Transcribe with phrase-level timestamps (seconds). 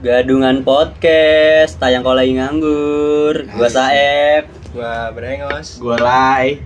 [0.00, 3.44] Gadungan Podcast, tayang kalau lagi nganggur.
[3.52, 4.48] Gua Saeb.
[4.72, 5.76] Gua Brengos.
[5.76, 6.56] Gua Lai.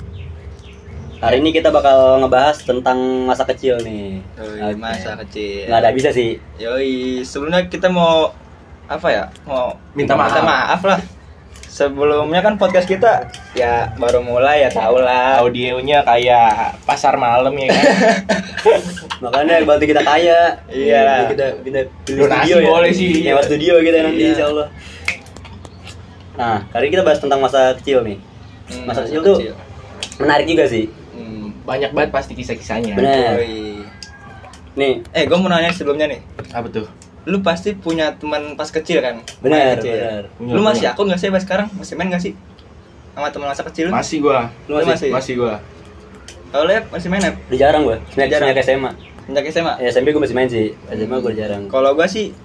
[1.18, 4.22] Hari ini kita bakal ngebahas tentang masa kecil nih.
[4.38, 4.78] Yoi, Oke.
[4.78, 5.66] masa kecil.
[5.66, 6.38] Nggak ada bisa sih.
[6.62, 8.30] Yoi, sebelumnya kita mau
[8.86, 9.24] apa ya?
[9.50, 10.30] Mau Minta maaf.
[10.30, 11.00] Minta maaf lah.
[11.74, 15.42] Sebelumnya kan podcast kita ya baru mulai ya tau lah.
[15.42, 17.82] Audionya kayak pasar malam ya kan.
[19.26, 20.54] Makanya bantu kita kaya.
[20.70, 21.26] Iya.
[21.34, 22.68] Kita pindah pilih Donasi studio ya.
[22.70, 23.10] boleh sih.
[23.20, 24.30] Nyewa studio kita nanti Iya.
[24.30, 24.66] insya Allah.
[26.34, 28.18] Nah, kali ini kita bahas tentang masa kecil nih.
[28.64, 29.36] Hmm, Masa kecil tuh
[30.18, 30.86] menarik juga sih.
[31.10, 31.58] Hmm.
[31.66, 32.94] Banyak banget pasti kisah-kisahnya.
[32.94, 33.34] Bener.
[33.42, 33.82] Yoi.
[34.74, 36.22] Nih, Eh, gua mau nanya sebelumnya nih.
[36.50, 36.86] Apa tuh?
[37.24, 39.20] Lu pasti punya teman pas kecil kan?
[39.40, 39.96] Main kecil.
[39.96, 40.24] bener.
[40.38, 41.66] Lu masih akun gak sih sampai sekarang?
[41.72, 42.32] Masih main gak sih?
[43.12, 43.92] Sama teman masa kecil lu?
[43.92, 44.50] Masih gua.
[44.66, 45.10] lu Lu masih, masih?
[45.10, 45.54] Masih gua.
[46.50, 47.34] Kalau lu Ep, masih main Ep?
[47.48, 47.96] udah jarang gua.
[48.08, 48.48] Sejak Jarang.
[48.50, 48.90] sejak SMA.
[49.24, 49.72] Sejak SMA?
[49.80, 50.66] Ya, SMP gua masih main sih.
[50.86, 51.62] SMA gua jarang.
[51.66, 52.36] Kalau gua sih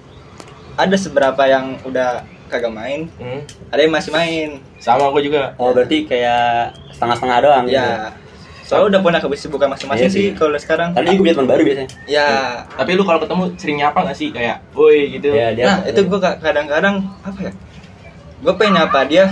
[0.74, 3.44] ada seberapa yang udah kagak main, Hmm.
[3.68, 4.58] ada yang masih main.
[4.78, 5.52] Sama gua juga.
[5.54, 7.78] Oh, berarti kayak setengah-setengah doang gitu.
[8.70, 8.78] Ya.
[8.78, 10.38] Soalnya udah punya kesibukan masing-masing Iya sih sih.
[10.38, 10.94] kalau sekarang.
[10.94, 11.90] Tadi gue punya teman baru biasanya.
[12.06, 12.28] Ya.
[12.70, 15.34] Tapi lu kalau ketemu sering nyapa gak sih kayak, "Woi" gitu.
[15.34, 17.52] Ya, dia Nah, itu gua ka- kadang-kadang apa ya?
[18.40, 19.24] Gue pengen nyapa dia,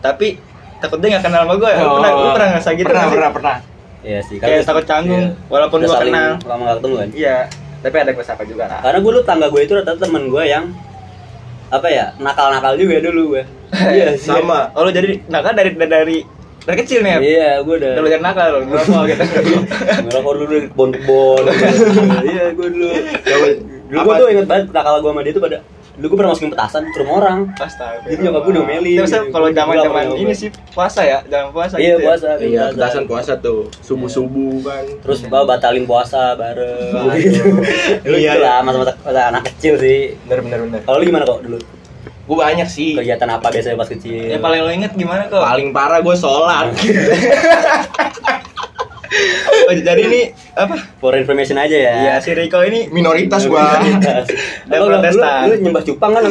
[0.00, 0.42] tapi
[0.76, 1.70] takut dia gak kenal sama gue.
[1.78, 1.96] Oh.
[1.96, 2.84] Pernah, gue pernah ngerasa gitu.
[2.84, 3.16] Pernah, nggak sih?
[3.16, 3.56] pernah, pernah.
[4.02, 4.36] Iya sih.
[4.36, 5.48] Kayak udah- takut canggung, iya.
[5.48, 6.30] walaupun saling kenal.
[6.44, 7.08] Lama gak ketemu kan.
[7.14, 7.36] Iya.
[7.80, 8.64] Tapi ada gue sapa juga.
[8.66, 8.80] lah.
[8.82, 10.64] Karena gue lu tangga gue itu rata-rata temen gue yang
[11.70, 13.42] apa ya nakal-nakal juga dulu gue.
[13.96, 14.28] Iya sih.
[14.28, 14.70] Sama.
[14.72, 16.18] Oh, lu jadi nakal dari dari
[16.64, 17.18] dari kecil nih ya?
[17.20, 17.92] Iya, gue udah.
[17.92, 19.24] Udah belajar nakal lu, ngerokok gitu.
[20.08, 21.42] Ngerokok dulu dari kebon-kebon.
[22.24, 22.88] Iya, gue dulu.
[23.84, 25.58] Dulu gue tuh inget banget nakal gue sama dia tuh pada
[25.94, 27.38] dulu gue pernah masukin petasan ke rumah orang.
[27.54, 28.02] Astaga.
[28.02, 29.30] Jadi nyokap gue diomelin Terus gitu.
[29.30, 31.94] kalau nggak pernah ini sih puasa ya, zaman puasa Iya, gitu.
[31.94, 32.02] ya?
[32.02, 32.28] puasa.
[32.40, 33.02] Iya, petasan.
[33.06, 33.60] puasa tuh.
[33.78, 34.84] Subuh-subuh kan.
[35.06, 37.14] Terus bawa batalin puasa bareng.
[37.14, 37.44] Gitu.
[38.10, 38.32] Iya, iya.
[38.42, 40.18] lah masa-masa masa anak kecil sih.
[40.26, 40.80] Bener, bener, bener.
[40.82, 41.58] Kalau lu gimana kok dulu?
[42.24, 42.94] Gua banyak sih.
[42.94, 44.32] Kegiatan apa biasanya pas kecil?
[44.32, 45.38] Yang paling lo inget gimana kok?
[45.38, 46.72] Paling parah gua sholat.
[49.64, 50.20] Oh, jadi ini
[50.52, 50.74] apa?
[50.98, 51.94] For information aja ya.
[51.94, 53.78] Iya, si Riko ini Minoritas gua.
[53.78, 54.26] Dan
[54.80, 55.46] lu, Protestan.
[55.46, 56.24] lu nyembah cupang kan?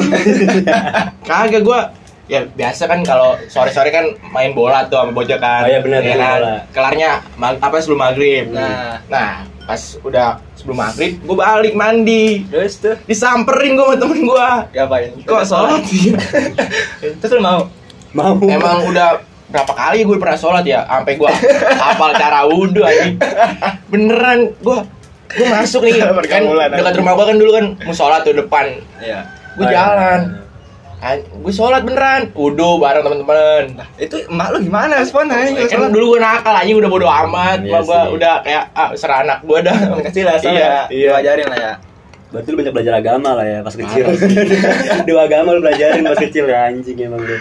[1.29, 1.79] Kagak gua
[2.23, 5.63] ya biasa kan kalau sore-sore kan main bola tuh sama bocah kan.
[5.63, 6.31] Oh iya, benar, Ya kan?
[6.35, 6.55] bola.
[6.75, 8.51] Kelarnya mag- apa sebelum maghrib.
[8.51, 8.99] Nah.
[9.07, 12.43] Nah, pas udah sebelum maghrib gua balik mandi.
[12.45, 14.49] terus tuh Disamperin gua sama temen gua.
[14.69, 15.11] ngapain?
[15.23, 16.11] Kok sholat sih?
[17.19, 17.71] Terus lu mau?
[18.11, 18.35] Mau.
[18.43, 21.29] Emang udah berapa kali gue pernah sholat ya sampai gua
[21.77, 23.05] hafal cara wudhu aja
[23.85, 24.81] beneran gua
[25.29, 25.93] gua masuk nih
[26.25, 26.41] kan
[26.73, 29.29] dekat rumah gua kan dulu kan mau sholat tuh depan Iya.
[29.53, 30.19] gue jalan
[31.19, 33.63] gue sholat beneran wudhu bareng teman-teman
[33.95, 35.35] Itu emak lu gimana responnya?
[35.43, 38.89] Ini kan dulu gue nakal aja udah bodo amat Iya Mak gua udah kayak ah
[38.95, 39.75] serah anak gue dah
[40.07, 40.81] kecil lah, iya ya.
[40.87, 41.73] iya Diajarin lah ya.
[42.31, 44.03] Berarti lu banyak belajar agama lah ya pas kecil.
[45.07, 47.35] Dua agama lu pelajarin pas kecil ya anjing emang lu.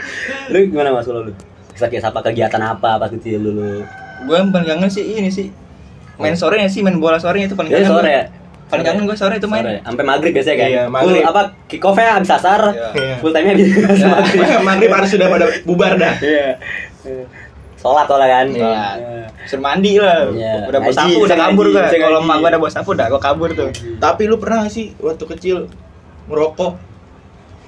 [0.50, 1.32] Lu gimana Mas kalau lu?
[1.72, 3.86] Kisah-kisah apa kegiatan apa pas kecil dulu?
[4.22, 5.48] Gue yang paling kangen sih ini sih.
[6.18, 7.88] Main sore ya sih, main bola sore itu paling Ya kangen.
[7.88, 8.18] sore gua.
[8.18, 8.24] ya.
[8.72, 9.60] Paling kangen gue sore itu main.
[9.60, 9.76] Sore.
[9.82, 10.66] Sampai maghrib biasanya kan?
[10.66, 11.22] Iya, Full maghrib.
[11.22, 12.60] apa kick off-nya habis asar,
[12.90, 13.14] Iya.
[13.20, 14.08] full time-nya habis Ya.
[14.08, 14.40] maghrib.
[14.68, 16.48] maghrib harus sudah pada bubar dah Iya.
[17.76, 18.46] Sholat soalnya kan?
[18.48, 18.64] Iya.
[18.96, 19.26] Iya.
[19.44, 20.30] Suruh mandi lah.
[20.30, 20.54] Iya.
[20.64, 23.50] Udah bos sapu, udah kabur saya Kalau emak gua udah bos sapu, udah gua kabur
[23.52, 23.68] tuh.
[23.98, 25.66] tapi lu pernah sih waktu kecil
[26.24, 26.72] ngerokok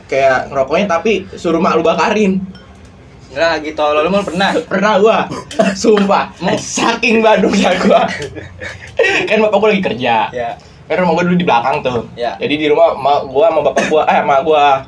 [0.06, 2.38] kayak ngerokoknya tapi suruh mak lu bakarin
[3.26, 4.54] Enggak gitu, lo mau pernah?
[4.62, 5.18] pernah gua
[5.74, 8.06] sumpah saking badungnya gua
[9.28, 10.54] kan bapak gua lagi kerja Ya.
[10.84, 12.36] Kan rumah gua dulu di belakang tuh Ya.
[12.36, 14.84] jadi di rumah mak gua sama bapak gua eh mak gua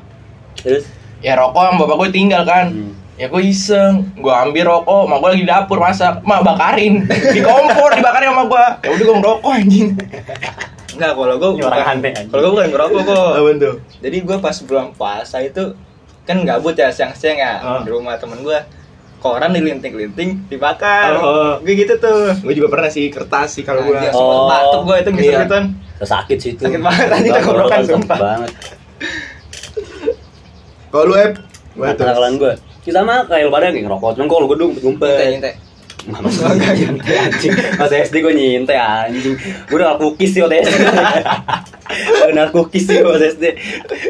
[0.57, 0.85] Terus?
[1.19, 2.93] ya rokok sama bapak gua tinggal kan Hmm.
[3.17, 7.41] ya gua iseng gua ambil rokok mak gua lagi di dapur masak mak bakarin di
[7.41, 9.89] kompor dibakarin sama gua ya udah gua ngerokok anjing
[10.97, 12.27] Enggak, kalau aneh, anjing.
[12.27, 13.33] Kalau gua bukan ngerokok kok.
[13.61, 15.77] tuh Jadi gua pas bulan puasa itu
[16.25, 17.81] kan gabut ya siang-siang ya Ah.
[17.81, 18.65] di rumah temen gua.
[19.17, 21.17] Koran dilinting-linting, dibakar.
[21.17, 21.55] Oh.
[21.59, 22.31] Gue gitu tuh.
[22.37, 24.47] gua juga pernah sih kertas sih kalau gua Anjir, Oh.
[24.47, 25.19] batuk gua itu Iya.
[25.43, 25.65] gitu-gituan.
[25.99, 26.63] Sakit sih itu.
[26.63, 28.19] Sakit banget, Sakit tenggorokan, sakit sumpah.
[28.19, 28.51] banget.
[30.89, 31.35] kalau lu ep
[31.77, 35.13] Nah, kenakalan gue kita sama kayak lu pada kayak ngerokok cuman kalau gue dulu ngumpet
[35.13, 35.55] Nyintai-nyintai.
[36.07, 39.35] Mama gue nyintai anjing Pas SD gue nyintai anjing
[39.67, 40.73] Gue udah cookies sih waktu SD
[42.27, 43.45] Udah cookies sih waktu SD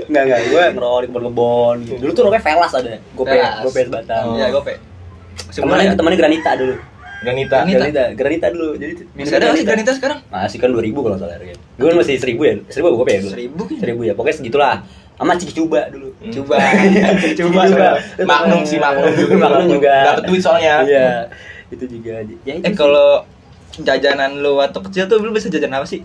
[0.07, 1.99] Enggak enggak gue ngerokok di kebon-kebon gitu.
[1.99, 3.35] Dulu tuh rokoknya velas ada Gope.
[3.65, 4.37] Gope batang Oh.
[4.37, 4.75] Iya, gope.
[5.53, 6.75] Temennya temennya granita dulu
[7.17, 7.79] Granita Granita.
[7.81, 10.19] Granita Granita dulu Jadi Masih ada nggak sih granita sekarang?
[10.29, 13.11] Masih kan 2000 kalau nggak salah harganya Gue kan masih 1000 ya 1000 apa gope
[13.11, 13.77] ya dulu Seribu kan?
[13.81, 14.75] 1000 ya pokoknya segitulah
[15.17, 16.33] sama Ciki Cuba dulu Hmm.
[16.33, 16.57] Coba.
[17.37, 17.89] Coba Coba.
[18.25, 19.35] Magnum sih, Magnum juga.
[19.45, 20.81] Magnum juga Dapet duit soalnya.
[20.85, 21.09] Iya
[21.69, 23.25] Itu juga ya, itu Eh kalau
[23.77, 26.01] jajanan lu waktu kecil tuh lu bisa jajan apa sih?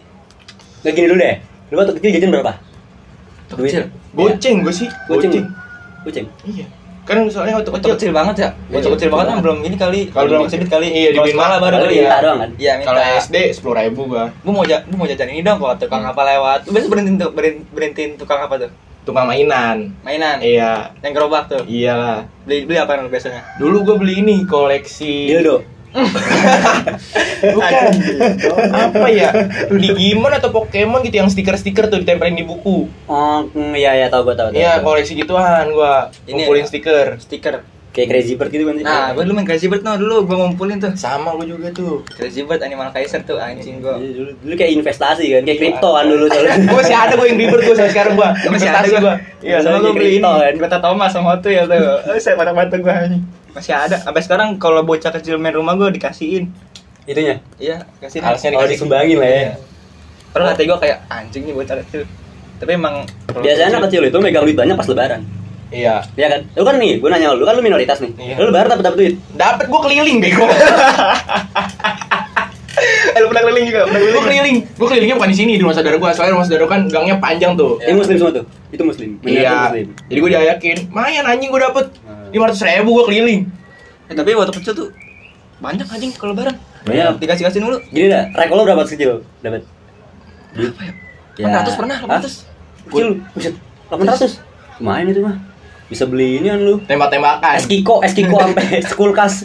[0.83, 1.35] Nggak gini dulu deh
[1.71, 2.53] Lu waktu kecil jajan berapa?
[3.55, 3.71] Duit.
[3.71, 3.83] kecil.
[4.15, 5.31] Goceng gue sih, Goceng.
[5.31, 5.45] goceng.
[6.03, 6.27] Goceng.
[6.47, 6.65] Iya.
[7.11, 8.49] Kan soalnya waktu Waktu kecil kecil banget ya.
[8.71, 9.99] Waktu Iya, kecil banget kan belum ini kali.
[10.07, 10.87] Kalau belum- sedikit kali.
[10.87, 11.59] iya, di sekolah Bima.
[11.59, 12.11] baru kali ya.
[12.23, 12.49] doang kan?
[12.55, 12.87] Iya, minta.
[12.87, 14.23] kalau SD sepuluh ribu gua.
[14.31, 16.59] Gue mau gua mau jajan ini dong kalau tukang apa lewat.
[16.63, 18.71] Lu biasa berhentiin tuh berhentiin, berhentiin tukang apa tuh?
[19.03, 19.91] Tukang mainan.
[20.01, 20.37] Mainan.
[20.39, 20.95] Iya.
[21.03, 21.67] Yang gerobak tuh.
[21.67, 22.23] Iya.
[22.47, 23.41] Beli beli apa biasanya?
[23.57, 25.80] Dulu gue beli ini koleksi Dildo.
[27.41, 27.83] Bukan.
[28.71, 29.29] Apa ya?
[29.67, 32.87] Digimon atau Pokemon gitu yang stiker-stiker tuh ditempelin di buku.
[33.05, 34.49] Oh, mm, iya iya tahu gua tahu.
[34.51, 36.07] tahu, Iya, koleksi gituan gua.
[36.23, 36.69] Ini Ngumpulin ya?
[36.69, 37.07] stiker.
[37.19, 37.55] Stiker.
[37.91, 38.87] Kayak Crazy Bird gitu kan sih.
[38.87, 40.95] Nah, gue dulu main Crazy Bird no dulu gue ngumpulin tuh.
[40.95, 42.07] Sama gua juga tuh.
[42.07, 43.91] Crazy Bird Animal Kaiser tuh anjing gue.
[43.99, 46.55] Iya, dulu, dulu kayak investasi kan, kayak kripto kan dulu soalnya.
[46.71, 48.29] Gua masih ada gua yang ribet gua sampai sekarang gua.
[48.31, 49.15] Masih ada Investasi gua.
[49.43, 50.15] Iya, sama gue kayak beli ini.
[50.23, 50.53] kripto, kan.
[50.63, 51.83] Kota Thomas sama tuh ya tuh.
[52.15, 53.23] Eh, saya pada bantu gue anjing.
[53.51, 53.97] Masih ada.
[53.97, 56.47] Sampai sekarang kalau bocah kecil main rumah gue dikasihin.
[57.03, 57.41] Itunya.
[57.57, 58.23] Iya, kasihin.
[58.23, 58.71] Alasnya Oh, dikasih.
[58.77, 59.37] disumbangin lah ya.
[59.37, 59.53] Iya.
[60.31, 62.01] Padahal hati gue kayak anjing nih bocah kecil.
[62.57, 63.03] Tapi emang
[63.33, 65.21] Biasanya anak kecil itu megang duit banyak pas lebaran.
[65.69, 66.03] Iya.
[66.13, 66.41] Iya kan?
[66.53, 68.11] Lu kan nih, gue nanya lu, kan lu minoritas nih.
[68.13, 68.35] Iya.
[68.37, 69.13] Lu lebaran dapat dapat duit.
[69.33, 70.45] Dapat gua keliling bego.
[73.11, 74.23] Eh, lu pernah keliling juga, pernah Gua keliling.
[74.23, 74.57] keliling.
[74.73, 76.15] Gua kelilingnya bukan di sini di rumah saudara gua.
[76.15, 77.77] Soalnya rumah saudara kan gangnya panjang tuh.
[77.77, 78.45] Ini muslim semua tuh.
[78.71, 79.19] Itu muslim.
[79.21, 79.51] Iya.
[79.67, 79.87] muslim.
[80.07, 81.85] Jadi gua diayakin, "Mayan anjing gua dapet.
[82.31, 83.47] Lima ratus ribu gua keliling."
[84.09, 84.89] Eh, tapi waktu kecil tuh
[85.61, 86.57] banyak anjing kalau lebaran.
[86.83, 87.21] Banyak.
[87.21, 87.77] Dikasih kasih mulu.
[87.93, 89.21] Gini dah, rek lo berapa kecil?
[89.45, 89.61] Dapat.
[90.57, 90.73] Duit.
[90.73, 90.81] Apa
[91.37, 91.61] ya?
[91.63, 92.89] 800 pernah, 800.
[92.89, 93.07] Kecil,
[93.37, 93.55] buset.
[93.87, 94.41] 800.
[94.81, 95.37] Lumayan itu mah.
[95.91, 96.79] Bisa beli ini kan lu.
[96.87, 97.59] Tembak-tembakan.
[97.59, 99.43] Es Kiko, es Kiko sampai kulkas.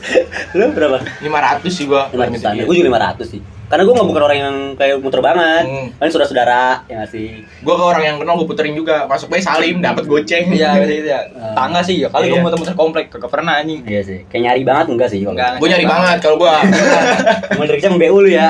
[0.55, 1.03] Lu berapa?
[1.21, 2.09] 500 sih gua.
[2.15, 3.41] 500 Gue juga 500 sih.
[3.67, 5.65] Karena gue gak bukan orang yang kayak muter banget.
[5.67, 5.87] Hmm.
[5.99, 7.43] Kan saudara-saudara yang ngasih.
[7.67, 9.11] Gua ke orang yang kenal gua puterin juga.
[9.11, 10.55] Masuk bayi salim, dapat goceng.
[10.55, 11.27] Iya, gitu ya.
[11.59, 12.09] Tangga sih ya.
[12.09, 12.39] Kali Iya.
[12.39, 13.83] gue muter-muter komplek kagak pernah anjing.
[13.83, 14.19] Iya sih.
[14.31, 15.35] Kayak nyari banget enggak sih kalau.
[15.35, 15.51] Enggak.
[15.59, 18.49] Gua nyari banget kalau dari kecil BU lu ya.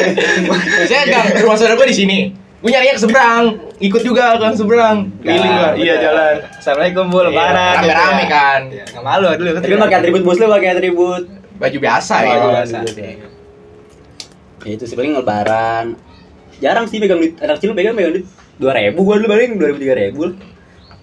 [0.88, 2.18] Saya gang rumah saudara gua di sini.
[2.60, 3.44] Gua nyarinya ke seberang,
[3.76, 4.96] ikut juga ke seberang.
[5.20, 5.70] Keliling gua.
[5.76, 6.34] Iya jalan.
[6.56, 7.56] Assalamualaikum bu lebaran.
[7.56, 8.28] Iya, rame-rame gitu ya.
[8.28, 8.60] kan.
[8.68, 9.50] Iya, Nggak malu dulu.
[9.52, 11.22] Tapi kan pakai atribut muslim pakai atribut.
[11.60, 12.34] Baju biasa ya.
[12.40, 12.76] baju biasa.
[14.66, 15.96] Ya itu sih paling lebaran.
[16.60, 17.40] Jarang sih pegang duit.
[17.40, 18.26] Anak kecil pegang pegang duit
[18.60, 20.22] dua ribu gua dulu paling dua ribu tiga ribu.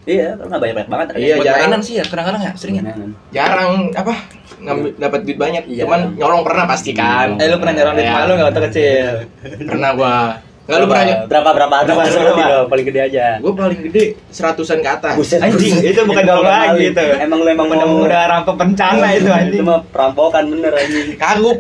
[0.08, 1.08] Iya, karena banyak banyak banget.
[1.20, 1.60] Iya, jarang.
[1.68, 2.96] mainan sih ya kadang-kadang ya sering ya.
[3.36, 4.14] Jarang apa?
[4.58, 5.64] ngambil dapat duit banyak.
[5.68, 5.84] Iya.
[5.86, 7.36] Cuman nyolong pernah pasti kan.
[7.38, 8.16] Eh lu pernah nyolong duit Iya.
[8.16, 9.12] malu nggak waktu kecil?
[9.68, 10.16] Pernah gua.
[10.68, 13.26] Enggak lu pernah berapa berapa berapa Berapa, paling gede aja.
[13.44, 15.16] Gua paling gede seratusan ke atas.
[15.20, 17.06] Buset, Anjing, itu bukan nyolong lagi itu.
[17.20, 19.60] Emang lu emang Udah mau udah rampok bencana itu anjing.
[19.60, 21.20] Itu mah perampokan bener anjing.
[21.20, 21.58] Kagum.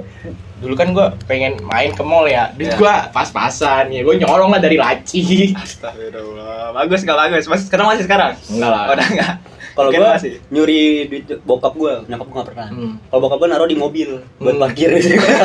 [0.57, 2.49] Dulu kan gua pengen main ke mall ya.
[2.51, 2.77] Duit Iya.
[2.77, 4.01] gua pas-pasan ya.
[4.01, 5.53] Gua nyolong lah dari laci.
[5.53, 6.73] Astagfirullah.
[6.73, 7.43] Bagus nggak bagus?
[7.45, 8.31] Masih sekarang masih sekarang?
[8.47, 8.83] Enggak lah.
[8.91, 9.33] Udah enggak.
[9.77, 10.41] Kalau masih.
[10.49, 12.67] nyuri duit bokap gua, nyokap gua gak pernah.
[12.67, 12.93] Hmm.
[13.07, 14.63] Kalau bokap gua naruh di mobil buat Hmm.
[14.63, 14.89] parkir.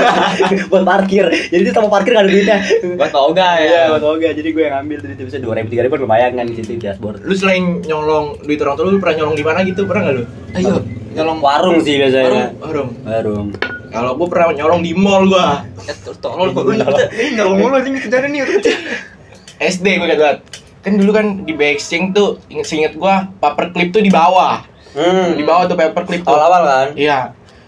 [0.72, 1.24] buat parkir.
[1.52, 2.58] Jadi dia sama parkir gak ada duitnya.
[2.96, 3.82] Buat toga Iya, ya.
[3.92, 4.28] buat oga.
[4.32, 6.80] Jadi gue yang ambil duit bisa dua ribu tiga ribu lumayan kan di situ di
[6.80, 7.20] dashboard.
[7.20, 9.84] Lu selain nyolong duit orang tua lu pernah nyolong di mana gitu?
[9.84, 10.24] Pernah enggak lu?
[10.54, 10.74] Ayo,
[11.12, 12.56] nyolong warung sih biasanya.
[12.56, 12.90] Warung.
[13.04, 13.48] Warung.
[13.92, 15.68] Kalau gua pernah nyolong di mall gua.
[15.84, 17.12] Eh, tolol lu nyolong.
[17.12, 18.42] Ini nyolong mulu anjing kejadian nih.
[19.60, 20.38] SD gue banget.
[20.82, 24.64] Kan dulu kan di Exchange tuh inget inget gua paperclip tuh di bawah.
[24.96, 25.36] Hmm.
[25.36, 26.32] Di bawah tuh paperclip tuh.
[26.32, 26.88] Awal-awal kan.
[26.96, 27.18] Iya.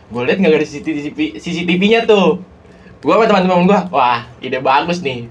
[0.09, 2.41] Gue liat nggak ada CCTV CCTV-nya tuh.
[3.05, 5.29] Gua sama teman-teman gua, wah ide bagus nih.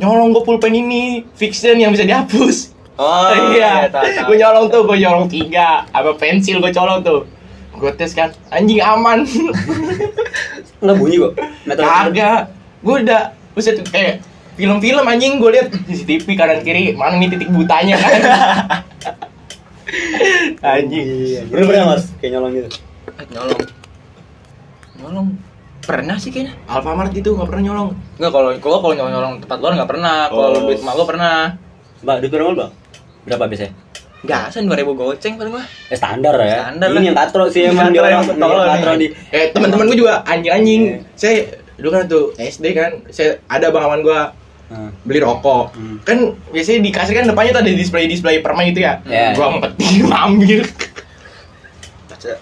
[0.00, 2.72] Nyolong gue pulpen ini fiction yang bisa dihapus.
[2.96, 3.88] Oh, iya.
[3.92, 4.32] tahu.
[4.32, 5.84] Gue nyolong tuh, gue nyolong tiga.
[5.92, 7.28] Apa pensil gue colong tuh.
[7.82, 9.26] Gue tes kan, anjing aman.
[10.78, 11.32] Enggak bunyi kok.
[11.66, 12.54] Kagak.
[12.78, 14.22] Gue udah, buset eh
[14.54, 18.20] film-film anjing gue liat CCTV kanan kiri mana nih titik butanya kan.
[20.78, 21.42] anjing.
[21.50, 22.68] Bener pernah mas kayak nyolong gitu.
[23.18, 23.60] Eh, nyolong.
[25.02, 25.28] Nyolong.
[25.82, 26.54] Pernah sih kayaknya.
[26.70, 27.90] Alfamart itu nggak pernah nyolong.
[28.22, 30.16] Enggak kalau gua kalau nyolong nyolong tempat luar enggak pernah.
[30.30, 30.62] Kalau Oh.
[30.70, 31.36] duit emak gua pernah.
[32.06, 32.72] Mbak, duit berapa bang?
[33.26, 33.72] Berapa biasanya?
[34.22, 35.66] Gasan 2000 goceng paling mah.
[35.86, 36.62] Eh standar ya.
[36.64, 37.02] Standar Ini lah.
[37.02, 39.10] yang katro sih emang dia orang tolol katro nih.
[39.28, 40.82] Eh teman-teman gue juga anjing-anjing.
[40.84, 40.98] Iya.
[41.12, 41.36] Saya
[41.74, 44.20] dulu kan tuh SD kan, saya ada bang aman gue
[44.72, 44.88] Hmm.
[45.04, 45.76] beli rokok.
[45.76, 46.00] Hmm.
[46.00, 49.04] Kan biasanya di kasir kan depannya tuh ada display display permen itu ya.
[49.04, 49.36] Iya.
[49.36, 50.64] Gua ngumpetin ambil.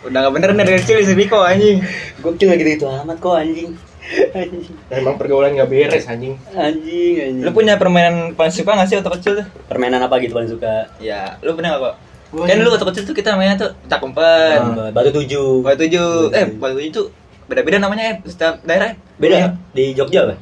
[0.05, 1.83] Udah enggak bener nih dari kecil si Riko anjing.
[2.21, 3.75] Gokil lagi gitu amat kok anjing.
[4.11, 4.75] Anjing.
[4.99, 6.35] Emang pergaulan nggak beres anjing.
[6.51, 7.45] Anjing, anjing.
[7.47, 9.47] Lu punya permainan paling suka nggak sih waktu kecil tuh?
[9.67, 10.91] permainan apa gitu paling suka?
[10.99, 11.95] Ya, lu pernah nggak kok?
[12.31, 14.59] Gua Kan dulu waktu kecil tuh kita mainnya tuh tak umpet.
[14.59, 15.63] Ah, Batu tujuh.
[15.63, 17.07] Batu tujuh, eh batu tujuh tuh
[17.47, 18.95] beda-beda namanya ya setiap daerah.
[19.19, 20.35] Beda di Jogja apa?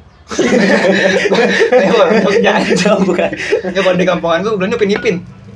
[1.73, 2.53] Eh, orang Jogja.
[3.01, 3.29] Bukan.
[3.73, 5.15] Ya kalau di kampungan gua bilangnya pinipin.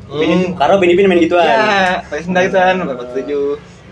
[0.10, 1.46] Pinipin, karena pinipin main gituan.
[1.46, 3.46] Ya, pakai sendal gituan, batu tujuh.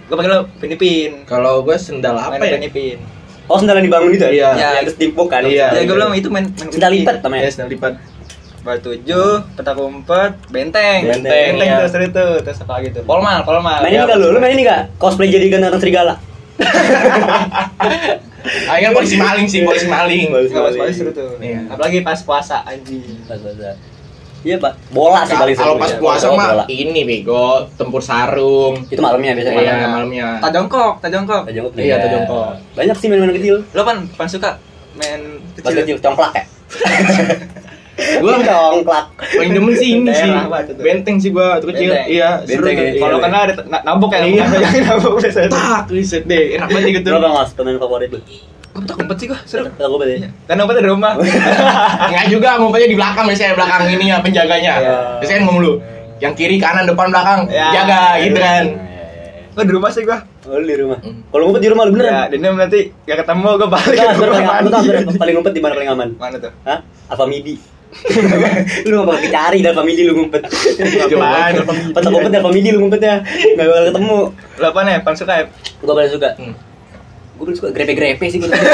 [0.10, 1.12] Gua panggil lo pinipin.
[1.24, 2.58] Kalau gue sendal apa ya?
[2.58, 3.00] pinipin.
[3.51, 4.31] Oh, sendal yang dibangun gitu ya?
[4.31, 4.50] Iya.
[4.55, 5.43] Ya, terus timpuk kan.
[5.43, 5.75] Iya.
[5.75, 7.43] Ya gua bilang itu main main Sendal lipat namanya.
[7.43, 7.93] Ya sendal lipat.
[8.62, 11.00] Batu tujuh, petak umpet, benteng.
[11.10, 11.81] Benteng, benteng iya.
[11.81, 12.34] tuh seru tuh.
[12.46, 13.03] Terus apa lagi tuh?
[13.03, 13.81] Polmal, polmal.
[13.81, 14.27] Main ini Ya, nggak lu?
[14.31, 15.01] Lu main ini nggak?
[15.01, 16.15] Cosplay jadi ganteng serigala.
[18.41, 20.34] Ah, kan polisi maling sih, polisi maling.
[20.34, 21.38] Polisi Nggak pas seru tuh.
[21.38, 21.62] Iya.
[21.70, 23.22] Apalagi pas puasa anjing.
[23.29, 23.77] Pas-pasan.
[24.41, 25.65] Iya pak, bola sih paling seru.
[25.69, 25.98] Kalau pas ya.
[26.01, 26.63] puasa Bola, mah bola.
[26.65, 28.74] ini bego, tempur sarung.
[28.89, 29.62] itu malamnya biasanya.
[29.62, 29.91] Iya, malam.
[29.93, 30.27] malamnya.
[30.41, 31.41] Tajongkok, tajongkok.
[31.45, 32.51] Tajongkok Iya, tajongkok.
[32.74, 33.55] Banyak sih main-main kecil.
[33.77, 34.57] Lo pan pan suka
[34.98, 35.21] main
[35.62, 35.86] Pas kecil.
[35.86, 36.43] kecil congklak ya.
[38.17, 39.05] Gua congklak.
[39.17, 40.29] paling demen sih ini sih.
[40.29, 40.74] Apa tuh?
[40.77, 41.91] Benteng sih gua waktu kecil.
[42.08, 42.86] Iya, seru Benteng tuh.
[42.88, 43.00] ya?
[43.00, 44.43] Kalau Iya, kena ada na- nabok ya, Iya.
[44.88, 45.39] nabok biasa.
[45.48, 46.55] tak, riset deh.
[46.55, 47.08] Enak banget gitu.
[47.08, 48.20] Lu apa mas pemain favorit lu?
[48.72, 49.67] Gue petak umpet sih gua, seru.
[49.70, 50.27] Aku berarti.
[50.46, 51.12] Kan umpet di rumah.
[52.08, 54.74] Enggak juga, ngumpetnya di belakang biasanya belakang ininya penjaganya.
[54.75, 54.96] Iya.
[55.20, 55.74] Biasanya ngomong lu.
[56.17, 57.39] Yang kiri, kanan, depan, belakang.
[57.48, 57.67] Iya.
[57.74, 58.63] Jaga gitu kan.
[59.51, 60.24] Gue di rumah sih gua.
[60.41, 60.98] Oh di rumah.
[60.98, 61.22] Hmm.
[61.27, 62.27] Kalau ngumpet di rumah lu Ya, beneran?
[62.31, 63.93] Dinem nanti gak ketemu gue balik.
[63.93, 66.10] Enggak, ke paling rumah sebenarnya paling ngumpet di mana paling aman?
[66.15, 66.51] Mana tuh?
[66.63, 66.79] Hah?
[67.08, 67.55] Alfa Midi.
[68.88, 70.41] Lu gak bakal dicari dalam family lu ngumpet.
[70.48, 71.53] Apaan?
[71.91, 73.15] Pas ngumpet dalam family lu ngumpetnya.
[73.27, 74.17] Gak bakal ketemu.
[74.31, 74.95] Lo apa nih?
[75.03, 75.43] Pan suka ya?
[75.83, 76.29] Gua paling suka.
[76.39, 76.53] Hmm.
[77.36, 78.48] Gue paling suka grepe-grepe sih gue.
[78.48, 78.67] Enggak,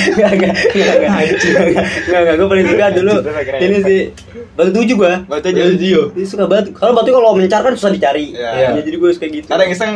[0.16, 3.14] enggak, enggak, enggak, enggak, gue paling suka dulu.
[3.60, 4.00] Ini sih
[4.56, 5.14] batu tujuh gua.
[5.28, 6.04] Batu tujuh.
[6.16, 6.72] Dia suka batu.
[6.72, 8.32] Kalau batu kalau mencar kan susah dicari.
[8.32, 8.72] Iya.
[8.72, 9.46] Ya, jadi gue suka gitu.
[9.52, 9.92] Ada yang iseng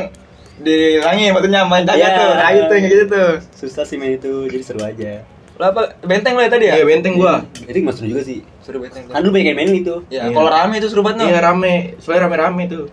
[0.63, 2.07] di langit batunya main Iya.
[2.13, 3.31] tuh, yang kayak gitu tuh.
[3.57, 5.25] Susah sih main itu, jadi seru aja.
[5.63, 5.95] Lo apa?
[6.03, 6.75] Benteng lo ya tadi ya?
[6.75, 7.39] Iya, benteng gua.
[7.71, 8.43] Itu mas seru juga sih.
[8.67, 9.07] Seru benteng.
[9.07, 9.95] Kan dulu banyak yang main itu.
[10.11, 10.35] Ya, Iya.
[10.35, 12.91] kalau rame itu seru banget Iya rame, soalnya rame-rame tuh.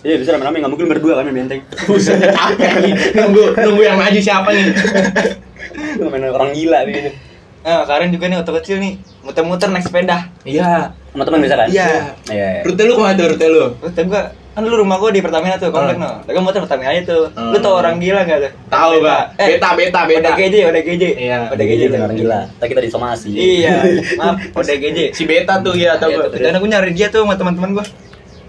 [0.00, 1.60] Iya bisa rame-rame nggak mungkin berdua kan main benteng.
[1.84, 2.92] Buset, capek nih.
[3.12, 4.64] Nunggu nunggu yang maju siapa nih?
[6.00, 7.12] Lu main orang gila gitu.
[7.58, 10.32] Nah, kemarin juga nih waktu kecil nih muter-muter naik sepeda.
[10.48, 10.96] Iya.
[11.12, 11.68] Sama teman bisa kan?
[11.68, 12.16] Iya.
[12.32, 12.64] Iya.
[12.64, 13.64] Rute lu ke mana tuh rute lu?
[13.84, 16.02] Tapi gua kan dulu rumah gua di Pertamina tuh, komplek Hmm.
[16.02, 16.10] no.
[16.20, 17.30] Tapi gua muter Pertamina aja tuh.
[17.30, 17.62] Lu Hmm.
[17.62, 18.52] tau orang gila gak tuh?
[18.66, 19.22] Tahu gak?
[19.38, 20.28] Beta, beta, beta.
[20.28, 21.04] ODGJ, ODGJ.
[21.16, 21.38] Iya.
[21.48, 21.98] ODGJ tuh.
[22.00, 22.40] orang gila.
[22.58, 23.30] Tapi kita disomasi.
[23.30, 23.74] Iya,
[24.18, 24.98] maaf, ODGJ.
[25.12, 26.34] Si beta tuh ya tahu Iya, gua.
[26.34, 27.84] Dan aku nyari dia tuh sama teman-teman gua.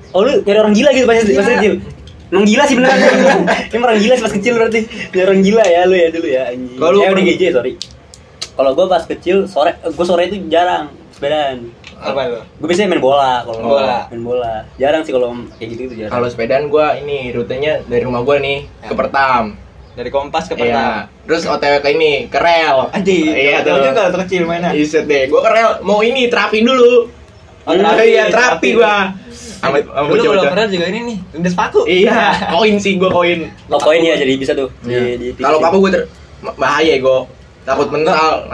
[0.09, 1.37] Oh lu nyari orang gila gitu pas Iya.
[1.37, 1.73] pas kecil.
[2.27, 2.97] Emang gila sih beneran.
[3.73, 4.79] Emang orang gila sih pas kecil berarti.
[5.11, 6.75] Nyari orang gila ya lu ya dulu ya anjing.
[6.75, 7.71] Kalau lu eh, pernah- ODGJ sorry.
[8.51, 11.69] Kalau gua pas kecil sore gua sore itu jarang sepedaan.
[12.01, 12.39] Apa lu?
[12.57, 14.07] Gue biasanya main bola kalau Bola.
[14.07, 14.55] main bola.
[14.75, 16.11] Jarang sih kalau kayak gitu gitu jarang.
[16.13, 19.55] Kalau sepedaan gua ini rutenya dari rumah gua nih ke Pertam.
[19.91, 20.63] Dari Kompas ke Iya.
[20.63, 20.91] Pertam.
[21.25, 22.87] Terus OTW ke ini, ke rel.
[22.89, 23.85] Anjing, Iya tahu tuh.
[23.85, 24.71] juga waktu kecil mainnya.
[24.71, 27.11] Iset deh, gua ke rel mau ini terapi dulu.
[27.61, 28.69] Oh, terapi, iya, terapi terapi.
[28.73, 28.95] gua.
[29.59, 29.75] Sama
[30.07, 31.83] Dulu kalau pernah juga ini nih, lindas paku.
[31.83, 32.15] Iya,
[32.55, 33.51] koin sih gua koin.
[33.67, 34.71] Lo poin ya jadi bisa tuh.
[34.81, 35.19] Iya.
[35.19, 36.03] Di, di, Kalau paku gua ter
[36.55, 37.27] bahaya gua.
[37.61, 38.47] Takut mental.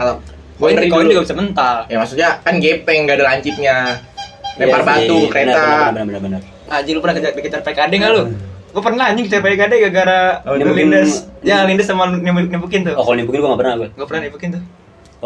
[0.56, 1.76] Koin ngeri koin juga bisa mental.
[1.86, 3.76] Ya maksudnya kan gepeng gak ada lancipnya.
[4.56, 5.52] Iya Lempar batu, sih, kereta.
[5.52, 6.40] Benar benar benar benar.
[6.66, 8.22] Anjing lu pernah kejar dikejar PKD enggak lu?
[8.72, 11.28] Gue pernah anjing kejar PKD gara-gara Oh, lindas.
[11.44, 12.96] Ya, lindas sama nimbuk- nimbukin tuh.
[12.96, 13.88] Oh kalau nimbukin gue gak pernah gue.
[13.92, 14.62] Gue pernah nimbukin tuh.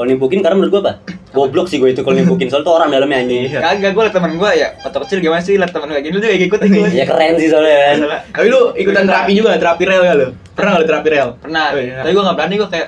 [0.01, 0.93] Kalau nimbukin karena menurut gue apa?
[1.37, 3.53] Goblok sih gue itu kalau nimbukin soalnya tuh orang dalamnya anjing.
[3.53, 3.61] Iya.
[3.61, 6.21] Kagak gue liat temen gue ya, waktu kecil gimana sih liat temen gue gini lu
[6.25, 6.89] juga ikut ikut.
[6.97, 7.97] Ya keren sih soalnya kan.
[8.33, 10.27] Tapi lu ikutan terapi juga, terapi rel ya lu?
[10.57, 11.29] Pernah gak lu terapi rel?
[11.37, 11.67] Pernah.
[11.77, 12.01] Oh, iya.
[12.01, 12.87] Tapi gue gak berani gue kayak.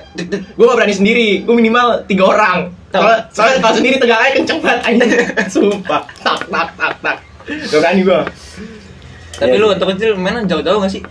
[0.57, 2.57] Gue gak berani sendiri, gue minimal tiga orang
[2.89, 5.09] Soalnya, soalnya kalau sendiri tegaknya kenceng banget anjing
[5.53, 8.19] Sumpah, tak tak tak tak Gak berani gue
[9.37, 9.61] Tapi Iya.
[9.61, 11.05] lu waktu kecil mainan jauh-jauh gak sih?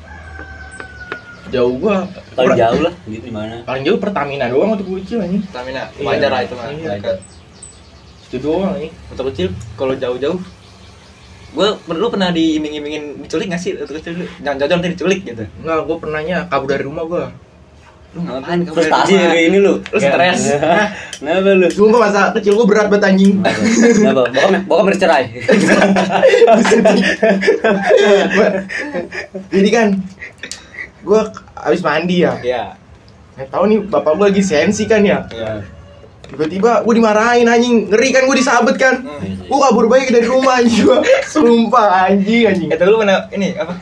[1.52, 1.96] Jauh gue
[2.32, 3.60] Paling jauh lah gitu di mana?
[3.68, 6.06] Paling jauh Pertamina doang untuk kecil anjing Stamina, Iya.
[6.08, 6.66] wajar lah itu mah.
[6.72, 6.90] Iya.
[6.96, 7.16] Wajar.
[8.26, 10.40] Itu doang anjing Waktu kecil kalau jauh-jauh
[11.52, 14.12] gue lu pernah diiming-imingin diculik gak sih waktu kecil?
[14.40, 15.44] Jangan jauh-jauh nanti diculik gitu.
[15.60, 17.24] Enggak, gue pernahnya kabur dari rumah gue
[18.12, 19.80] Lu ngapain kamu Frustasi ya kayak ini lu.
[19.80, 20.40] Lu stres.
[21.16, 21.68] Kenapa lu?
[21.72, 24.28] Sumpah masa kecil gue berat banget anjing Kenapa?
[24.28, 25.24] Bokap bokap bercerai.
[29.48, 29.88] Jadi kan
[31.02, 31.20] Gue
[31.58, 32.64] abis mandi ya Iya.
[33.34, 35.62] Nggak tahu nih bapak gue lagi sensi kan ya Iya.
[36.32, 39.50] Tiba-tiba gue dimarahin anjing Ngeri kan gue disabet kan Hmm.
[39.50, 40.98] Gue kabur baik dari rumah anjing gua.
[41.28, 43.74] Sumpah anjing anjing Itu lu pernah ini apa?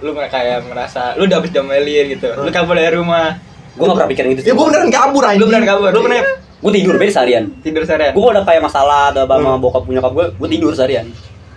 [0.00, 2.30] Lu kayak merasa lu udah habis jomelin gitu.
[2.38, 3.36] Lu kabur dari rumah.
[3.76, 5.90] Gue gak pernah pikirin gitu Ya gue beneran kabur anjing Lu beneran kabur.
[5.92, 6.22] Lu pernah
[6.58, 7.44] Gue tidur beda seharian.
[7.62, 8.10] tidur seharian.
[8.18, 11.06] Gue udah kayak masalah ada sama bokap punya nyokap gue, gue tidur seharian.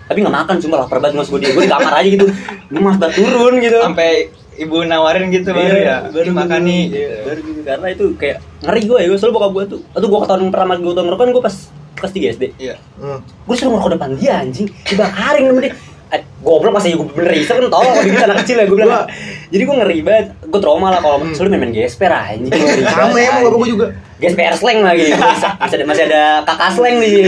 [0.06, 2.26] Tapi gak makan, cuma lapar banget mas gue di, gue di kamar aja gitu.
[2.70, 3.80] Gue mas turun gitu.
[3.82, 4.30] sampai
[4.60, 5.98] ibu nawarin gitu baru ya.
[6.12, 6.82] baru makan nih.
[6.88, 7.22] Iya, gitu.
[7.24, 7.60] baru gitu.
[7.64, 9.82] Karena itu kayak ngeri gue ya, gue soalnya bokap gue tuh.
[9.96, 11.56] Atau gue ketahuan pertama gue ngerokok kan gue pas
[12.02, 12.44] kelas 3 SD.
[12.60, 12.76] Iya.
[13.00, 13.20] Hmm.
[13.24, 15.74] Gue suruh ngerokok depan dia anjing, dibakarin sama dia.
[16.12, 19.08] Eh, goblok masih gue bener iseng kan tau kalau gitu anak kecil ya gue bilang.
[19.48, 22.52] Jadi gue ngeri banget, gue trauma lah kalau soalnya main-main gesper anjing.
[22.52, 23.88] ngeri Sama emang bapak gue juga
[24.22, 25.10] Gesper slang lagi.
[25.18, 27.26] Masih ada, masih ada kakak slang di.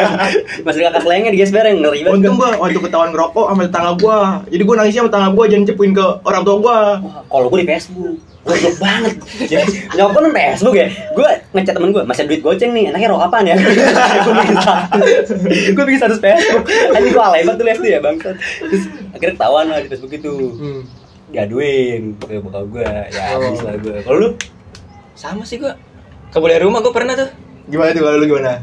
[0.66, 2.18] masih ada kakak slangnya di gesper yang ngeri banget.
[2.18, 4.18] Untung gua waktu ketahuan ngerokok sama tetangga gua.
[4.50, 6.78] Jadi gua nangisnya sama tetangga gua jangan cepuin ke orang tua gua.
[6.98, 8.16] Wah, Kalau gue di Facebook.
[8.42, 9.14] Goblok banget.
[9.46, 9.64] Jadi
[9.94, 10.86] nyokap kan Facebook ya.
[11.14, 12.90] Gue ngechat temen gue, masih duit goceng nih.
[12.90, 13.54] Enaknya rokok apaan ya?
[13.54, 15.28] gue status.
[15.78, 16.66] gue bikin status Facebook.
[16.90, 18.34] Anjing gue alay banget tuh ya bangsat.
[18.34, 20.34] Terus akhirnya ketahuan lah di Facebook itu.
[20.58, 20.82] Hmm.
[21.32, 22.84] Diaduin ke bokap gue.
[23.08, 23.96] Ya habis lah gue.
[23.98, 24.28] Kalau lu
[25.12, 25.72] Sama sih gua.
[26.28, 27.28] Kabur dari rumah gua pernah tuh.
[27.66, 28.60] Gimana tuh kalau lu gimana?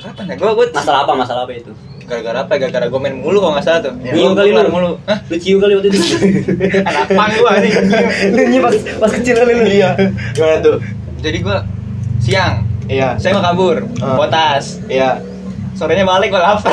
[0.00, 0.34] Kapan ya?
[0.36, 1.12] Gua gua masalah apa?
[1.14, 1.72] Masalah apa itu?
[2.04, 2.52] gara-gara apa?
[2.54, 3.92] Gara-gara gua main mulu kalau nggak salah tuh.
[3.96, 4.60] Nyium Gua kali lu.
[4.68, 4.90] mulu.
[5.04, 5.18] Hah?
[5.24, 6.00] Lu cium kali waktu itu.
[6.88, 7.72] Anak pang gua nih.
[8.28, 9.64] lu pas, pas kecil kali lu.
[9.66, 9.90] Iya.
[10.32, 10.76] Gimana tuh?
[11.20, 11.64] Jadi gua
[12.20, 13.16] siang Iya.
[13.16, 14.20] saya mau kabur, Ah.
[14.20, 14.76] bawa tas.
[14.84, 15.16] Iya.
[15.74, 16.70] Sorenya balik gua lapar.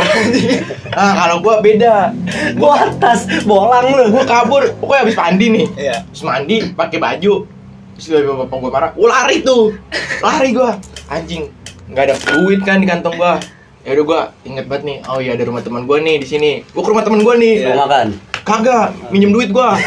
[0.93, 2.13] Ah, kalau gua beda.
[2.53, 4.13] Gua atas bolang lu.
[4.13, 5.65] Gua kabur, pokoknya habis mandi nih.
[5.74, 5.96] Iya.
[6.13, 7.50] Terus mandi pakai baju.
[7.98, 9.74] Terus gue bapak gua marah, "Gua lari tuh."
[10.22, 10.77] Lari gua.
[11.10, 11.50] Anjing.
[11.89, 13.41] Nggak ada duit kan di kantong gua.
[13.81, 14.98] Ya udah gua inget banget nih.
[15.10, 16.51] Oh iya ada rumah teman gua nih di sini.
[16.70, 17.65] Gua ke rumah teman gua nih.
[17.74, 18.08] Mau makan.
[18.41, 19.77] Kagak, minjem duit gua.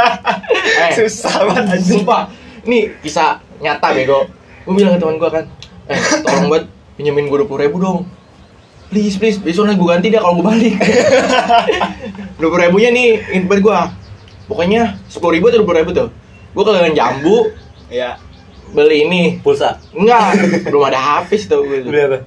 [0.84, 1.80] eh, Susah banget.
[1.84, 2.28] Sumpah,
[2.64, 4.28] nih kisah nyata bego.
[4.62, 5.44] Gue bilang ke teman gue kan,
[5.90, 8.06] eh tolong buat pinjemin gue dua ribu dong.
[8.92, 10.76] Please, please, besok gue ganti deh kalau gue balik.
[12.40, 13.78] Dua ribunya nih, buat gue.
[14.44, 16.12] Pokoknya sepuluh ribu atau dua ribu tuh.
[16.52, 17.48] Gue kalian jambu,
[17.88, 18.20] Iya.
[18.76, 19.22] beli ini.
[19.40, 19.80] Pulsa.
[19.96, 20.36] Enggak,
[20.68, 21.88] belum ada habis tuh gue.
[21.88, 22.18] Beli apa?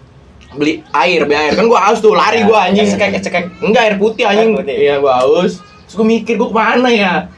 [0.57, 1.53] Beli air, beli air.
[1.53, 2.89] Kan gue haus tuh, lari gue anjing.
[2.97, 3.45] Cekek, cekek.
[3.61, 4.57] Enggak, air putih anjing.
[4.65, 5.61] Iya, gue haus.
[5.85, 7.29] Terus gue mikir gue ke mana ya?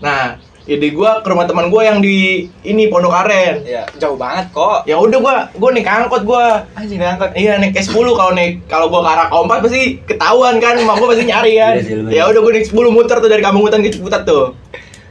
[0.00, 3.62] Nah, ide gue ke rumah teman gue yang di ini Pondok Aren.
[3.62, 4.82] Iya, jauh banget kok.
[4.82, 6.44] Ya udah gue, gue naik angkot gue.
[6.74, 7.30] Anjing diangkut.
[7.38, 11.06] Iya naik S10 kalau naik kalau gue ke arah kompas pasti ketahuan kan, mak gue
[11.06, 11.74] pasti nyari kan.
[11.78, 14.58] Iya ya udah gue naik 10 muter tuh dari Kampung Hutan ke Ciputat tuh.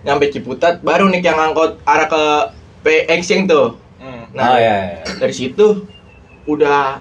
[0.04, 2.24] Nyampe Ciputat baru naik yang angkot arah ke
[2.84, 3.80] P Exing tuh.
[4.04, 4.28] Hmm.
[4.36, 4.76] Nah, oh iya.
[5.00, 5.18] iya.
[5.24, 5.88] dari situ
[6.52, 7.00] udah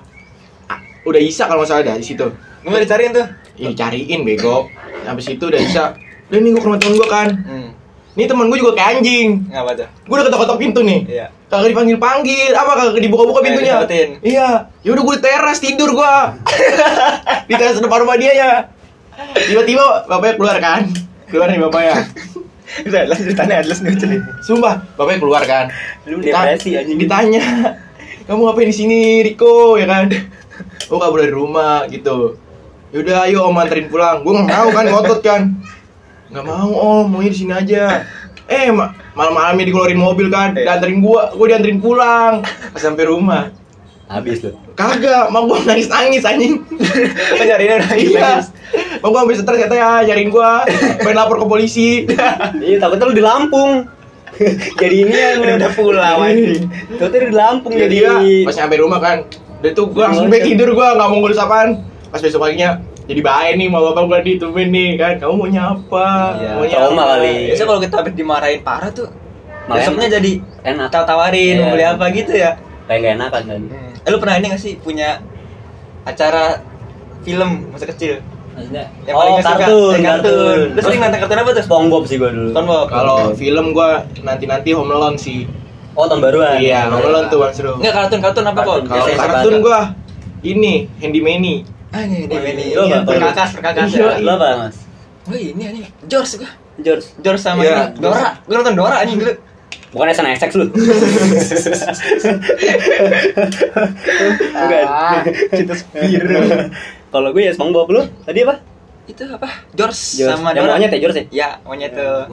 [0.70, 2.30] ah, udah Isa kalau nggak salah dah di situ.
[2.62, 3.26] Gua dicariin tuh.
[3.58, 4.70] Ya cariin bego.
[5.02, 5.98] Habis itu udah Isa.
[6.30, 7.28] Udah nih gue ke rumah temen gue kan.
[7.34, 7.70] Hmm.
[8.14, 9.28] Nih temen gue juga kayak anjing.
[9.50, 9.88] Ngapa tuh?
[10.06, 11.00] Gue udah ketok-ketok pintu nih.
[11.04, 11.26] Iya.
[11.50, 13.72] Kagak dipanggil panggil, apa kagak dibuka-buka Kayak pintunya?
[13.74, 14.08] disautin.
[14.22, 14.48] Iya.
[14.82, 16.38] Ya udah gue di teras tidur gua.
[17.50, 18.50] di teras depan rumah dia ya.
[19.34, 20.80] Tiba-tiba bapaknya keluar kan.
[21.26, 21.94] Keluar nih bapaknya.
[22.88, 24.30] Udah, jelas ceritanya jelas nih cerita.
[24.42, 25.70] Sumpah, bapaknya keluar kan.
[26.10, 26.98] Lu depresi anjing.
[26.98, 27.44] Ditanya,
[28.26, 30.10] "Kamu ngapain di sini, Riko?" ya kan.
[30.90, 32.34] Oh, kabur dari rumah gitu.
[32.90, 34.26] Yaudah, ayo om anterin pulang.
[34.26, 35.54] Gue mau kan ngotot kan.
[36.28, 38.04] Nggak mau om, maunya di sini aja.
[38.44, 40.76] Eh, ma- malam-malamnya dikeluarin mobil kan, Iya.
[40.76, 43.48] dianterin gua, gua dianterin pulang Pas sampai rumah.
[44.04, 44.52] Habis lu.
[44.74, 46.60] Kagak, mak gua nangis nangis anjing.
[47.40, 48.30] Nyariin udah iya.
[49.00, 50.68] Mak gua ambil stres katanya nyariin gua,
[51.00, 52.04] pengen lapor ke polisi.
[52.64, 53.72] Iya, takutnya lu di Lampung.
[54.82, 56.66] jadi ini yang Udah pulang anjing.
[56.92, 58.34] Takutnya di Lampung Jadi jadi.
[58.42, 59.16] ya, pas nyampe rumah kan,
[59.62, 61.80] udah tuh gua langsung baik tidur gua nggak mau ngurus apaan.
[62.10, 66.08] Pas besok paginya, jadi baik nih mau bapak gua ditungguin nih kan, kamu mau nyapa,
[66.40, 67.52] Iya, mau trauma kali.
[67.52, 69.08] Biasanya kalau kita habis dimarahin parah tuh
[69.64, 70.32] Makanya besoknya jadi
[70.64, 70.88] enak.
[70.92, 71.60] tawarin Iya.
[71.60, 72.50] mau beli apa gitu ya.
[72.84, 73.60] Kayak gak enakan kan.
[74.04, 75.20] Eh, lu pernah ini gak sih punya
[76.04, 76.60] acara
[77.24, 78.20] film masa kecil?
[78.54, 79.50] Maksudnya, Yang paling oh, suka?
[79.58, 80.58] kartun, Eh, kartun.
[80.76, 81.64] Lu sering nonton kartun apa tuh?
[81.64, 82.50] SpongeBob sih gua dulu.
[82.52, 82.86] SpongeBob.
[82.86, 83.88] Kalau film gua
[84.20, 85.48] nanti-nanti Home Alone sih.
[85.96, 86.60] Oh, tahun baruan.
[86.60, 87.72] Iya, Home Alone tuh Bang Seru.
[87.80, 88.76] Enggak kartun-kartun apa kok?
[88.84, 88.88] Kartun.
[88.88, 89.80] Kalau kartun gua
[90.40, 91.54] ini Handy Manny.
[91.94, 92.34] Ah, ini ini
[92.74, 92.74] ini.
[93.06, 94.18] Perkakas, perkakas Iya, ya.
[94.18, 94.76] Lu apa, Mas?
[95.24, 96.50] Wah, ini ini George gua.
[96.76, 97.06] George.
[97.22, 98.34] George sama Iya, ini Dora.
[98.42, 99.30] Gua nonton Dora anjing dulu.
[99.94, 100.66] Bukan SNSX lu.
[104.54, 104.84] Bukan.
[104.84, 105.22] Ah,
[105.54, 106.38] Cinta biru.
[107.08, 108.02] Kalau gue ya SpongeBob lu.
[108.26, 108.54] Tadi apa?
[109.06, 109.48] Itu apa?
[109.70, 110.34] George, George.
[110.34, 110.72] sama Yang Dora.
[110.74, 111.24] monyet ya, George ya?
[111.30, 112.26] Iya, monyet tuh.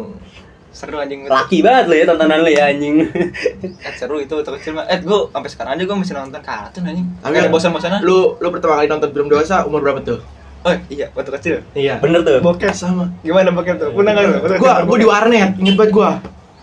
[0.72, 1.28] Seru anjing.
[1.28, 3.04] Laki banget lu ya tontonan lu ya anjing.
[3.04, 4.88] Eh, seru itu waktu kecil mah.
[4.88, 7.08] Eh, gua sampai sekarang aja gua masih nonton kartun anjing.
[7.20, 8.00] Tapi Kayak bosan-bosanan.
[8.08, 10.20] Lu lu pertama kali nonton film dewasa umur berapa tuh?
[10.62, 11.56] Oh, iya, waktu kecil.
[11.76, 12.00] Iya.
[12.00, 12.40] Bener tuh.
[12.40, 13.12] Bokep sama.
[13.26, 13.90] Gimana bokep tuh?
[13.92, 14.36] Pernah enggak lu?
[14.62, 16.12] Gua gua di warnet, inget banget gua.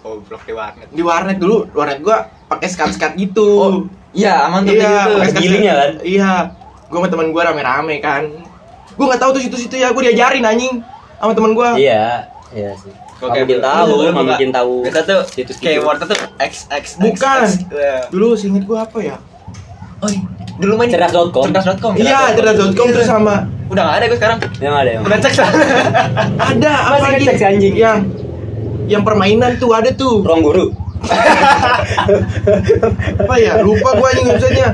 [0.06, 0.88] Oh, blok di warnet.
[0.88, 3.44] Di warnet dulu, warnet gua pakai skat-skat gitu.
[3.44, 3.74] Oh,
[4.16, 5.42] iya, aman tuh iya, gitu.
[5.42, 5.90] Gilingnya kan?
[6.00, 6.30] Iya.
[6.88, 8.24] Gua sama teman gua rame-rame kan.
[8.96, 10.80] Gua nggak tahu tuh situ-situ ya, gua diajarin anjing
[11.18, 11.74] sama teman gua.
[11.74, 13.07] Iya, iya sih.
[13.18, 14.74] Kok Kamu bikin tahu, buka- bikin tahu.
[14.87, 17.40] Kita tuh situs keyword tuh XX Bukan.
[17.68, 17.96] Iya.
[18.09, 19.16] Dulu seinget gua apa ya?
[19.98, 20.22] Oh, iya.
[20.54, 21.50] dulu main Cerdas.com.
[21.50, 21.92] Cerdas.com.
[21.98, 24.38] Iya, cerdas.com tuh sama Udah enggak ada gue sekarang.
[24.57, 25.02] Yang ada yang.
[25.02, 25.52] Udah cek sana.
[26.40, 27.26] ada apa lagi?
[27.28, 27.74] si anjing.
[27.74, 27.98] Yang
[28.87, 30.22] yang permainan tuh ada tuh.
[30.22, 30.66] Ruang guru.
[33.18, 33.61] Apa ya?
[33.61, 34.68] Lupa gua anjing websitenya.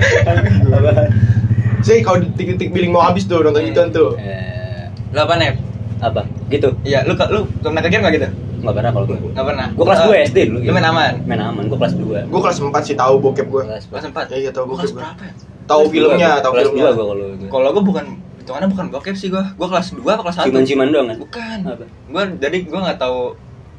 [1.80, 4.16] Saya kalau detik-detik billing mau habis tuh nonton gituan tuh.
[4.16, 5.57] Eh, Lu apa, Nep?
[5.98, 6.22] Apa?
[6.48, 6.68] Gitu.
[6.83, 8.28] Iya, lu lu pernah ke game enggak gitu?
[8.61, 9.18] Enggak pernah kalau gue.
[9.20, 9.66] Enggak pernah.
[9.70, 10.59] Gue kelas Eh, 2 SD dulu.
[10.62, 11.12] Lu main aman.
[11.24, 11.64] Main aman.
[11.66, 12.33] Gue kelas 2.
[12.33, 13.62] Gua kelas 4 sih tahu bokep gua.
[13.66, 14.33] Kelas Kelas 4.
[14.33, 15.35] Ya iya tahu Kelas bokep berapa ya?
[15.64, 16.85] Tahu filmnya, tahu kelas filmnya.
[16.85, 17.48] 2 gue kalau gue.
[17.48, 18.04] Kalau gue bukan
[18.37, 19.44] hitungannya bukan bokep sih gue.
[19.54, 20.46] Gue kelas 2 apa kelas 1?
[20.46, 21.16] Ciuman-ciuman doang kan?
[21.18, 21.59] Bukan.
[21.66, 21.85] Apa?
[21.87, 23.18] Gue jadi gue nggak tahu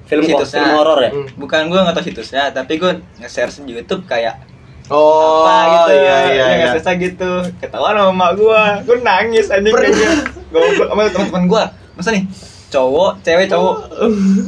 [0.05, 0.61] Film situsnya.
[0.61, 1.09] film horor ya?
[1.09, 1.27] Hmm.
[1.35, 4.37] Bukan gue nggak tahu situsnya, tapi gue nge-share di YouTube kayak
[4.85, 6.65] Oh, apa gitu iya iya ya, iya.
[6.69, 7.31] nge-share gitu.
[7.57, 9.89] Ketahuan sama emak gue, gue nangis anjing Pernah.
[9.89, 10.13] kayaknya.
[10.53, 11.63] Goblok sama teman-teman gue.
[11.95, 12.23] Masa nih?
[12.71, 13.75] Cowok, cewek, cowok.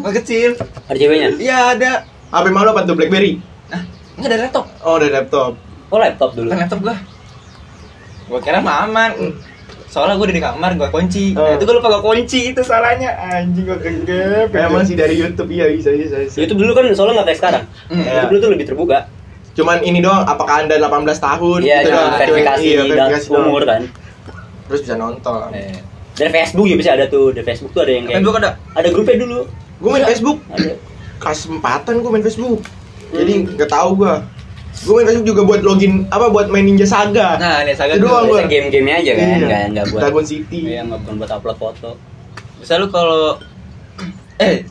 [0.03, 0.49] Masih kecil.
[0.87, 1.29] Ada ceweknya?
[1.39, 1.91] Iya ada.
[2.27, 3.39] HP malu apa tuh BlackBerry?
[3.71, 3.81] Nah,
[4.19, 4.65] nggak ada laptop.
[4.83, 5.51] Oh, ada laptop.
[5.87, 6.51] Oh laptop dulu.
[6.51, 6.95] Bukan laptop gue.
[8.27, 9.11] Gue kira mah aman.
[9.87, 11.31] Soalnya gue di kamar, gue kunci.
[11.39, 11.47] Oh.
[11.47, 13.15] Nah, itu gue lupa gue kunci itu salahnya.
[13.15, 14.51] Anjing gue kegep.
[14.51, 16.19] Emang sih dari YouTube iya bisa bisa.
[16.19, 16.35] bisa.
[16.43, 17.63] YouTube dulu kan soalnya nggak kayak sekarang.
[17.87, 18.03] Hmm.
[18.03, 18.99] YouTube dulu tuh lebih terbuka.
[19.55, 21.59] Cuman ini doang, apakah anda 18 tahun?
[21.65, 23.81] Iya, Gitu verifikasi, Iya, dan verifikasi umur kan.
[24.69, 25.49] Terus bisa nonton.
[25.55, 25.81] Eh.
[26.17, 27.29] Dari Facebook juga bisa ada tuh.
[27.29, 28.51] Dari Facebook tuh ada yang kayak Facebook ada.
[28.73, 29.39] ada grupnya dulu.
[29.77, 30.73] Gue main Facebook, Ada.
[31.17, 32.59] kelas empatan gue main Facebook.
[33.07, 34.13] Jadi nggak tahu gue.
[34.77, 37.37] Gue main Facebook juga buat login apa buat main Ninja Saga.
[37.37, 38.41] Nah, ini saga Itu doang gua.
[38.41, 39.37] Biasa game-gamenya aja kan, Iya.
[39.37, 40.01] nggak nggak buat.
[40.01, 40.59] Dragon City.
[40.65, 41.91] Iya, nggak bukan buat upload foto.
[42.57, 43.37] Bisa lu kalau
[44.37, 44.65] eh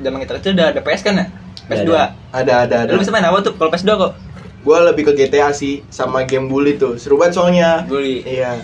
[0.00, 1.26] zaman kita kecil udah ada PS kan ya?
[1.66, 1.88] PS2.
[1.88, 2.90] Udah Ada ada ada.
[2.92, 4.12] Lu bisa main apa tuh kalau PS2 kok?
[4.60, 6.96] Gue lebih ke GTA sih sama game bully tuh.
[6.96, 7.84] Seru banget soalnya.
[7.84, 8.24] Bully.
[8.24, 8.56] Iya.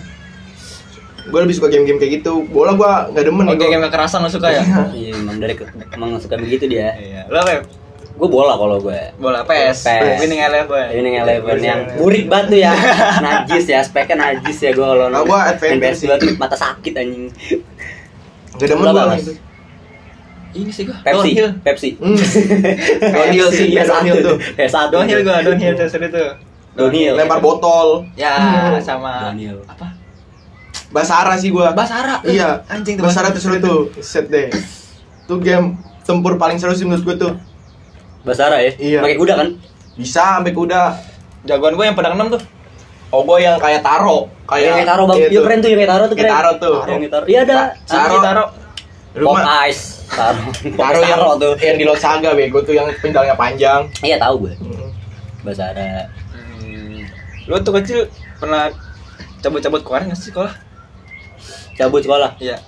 [1.23, 2.43] Gue lebih suka game-game kayak gitu.
[2.47, 3.45] Bola gue nggak demen.
[3.47, 3.69] Oke, gua.
[3.69, 4.63] game kekerasan lu suka ya?
[4.91, 5.55] Iya, emang dari
[5.91, 6.93] emang suka begitu dia.
[6.93, 7.21] Iya.
[7.31, 7.51] Lu apa?
[7.51, 7.61] ya?
[8.13, 8.99] Gue bola kalau gue.
[9.17, 9.89] Bola PS.
[9.89, 10.17] PS.
[10.21, 10.85] Winning Eleven.
[10.93, 12.73] Winning Eleven yang murid banget tuh ya,
[13.25, 17.25] najis ya, speknya najis ya gue kalau Nah, adventure PS2 tuh mata sakit anjing.
[18.53, 19.03] Nggak demen gue.
[19.09, 19.25] Mas?
[20.53, 21.01] Ini sih gua.
[21.01, 21.49] Pepsi, Downhill.
[21.65, 21.89] Pepsi.
[23.17, 24.37] Downhill sih, iya downhill tuh.
[24.53, 24.93] PS1.
[24.93, 26.29] Downhill gua, downhill tuh seru tuh.
[26.77, 27.17] Downhill.
[27.17, 28.05] Lempar botol.
[28.13, 28.37] Ya,
[28.69, 28.77] Hmm.
[28.77, 29.65] sama Downhill.
[29.65, 29.92] apa?
[30.93, 31.73] Basara sih gua.
[31.73, 32.21] Basara.
[32.21, 32.61] Iya.
[32.69, 33.79] Anjing tuh Basara tuh seru tuh.
[33.97, 34.53] Set deh.
[35.25, 35.73] Tuh game
[36.05, 37.33] tempur paling seru sih menurut gua tuh.
[38.21, 38.71] Basara ya?
[38.77, 38.99] Iya.
[39.01, 39.47] Pakai kuda kan?
[39.97, 40.93] Bisa sampai kuda.
[41.43, 42.41] Jagoan gua yang pedang 6 tuh.
[43.09, 44.29] Oh gua yang kayak taro.
[44.45, 46.37] Kayak yang kayak taro bang, iya iya keren tuh yang kayak taro tuh Kayak keren.
[46.37, 46.75] taro tuh.
[46.85, 47.25] Yang taro.
[47.25, 47.57] Iya ada.
[47.83, 48.17] Taro.
[48.21, 48.43] Taro.
[49.13, 49.83] Lu Pop mah Ice.
[50.09, 50.41] Taro.
[50.81, 51.53] taro yang Taro tuh.
[51.57, 53.85] yang di Lot Saga bego tuh yang pendalnya panjang.
[54.01, 54.53] Iya tahu gue.
[54.57, 54.89] Hmm.
[55.41, 56.09] Basara.
[56.33, 57.05] Hmm.
[57.45, 57.99] Lu tuh kecil
[58.37, 58.73] pernah
[59.41, 60.53] cabut-cabut keluar nggak sih sekolah?
[61.73, 62.37] Cabut sekolah.
[62.37, 62.61] Iya.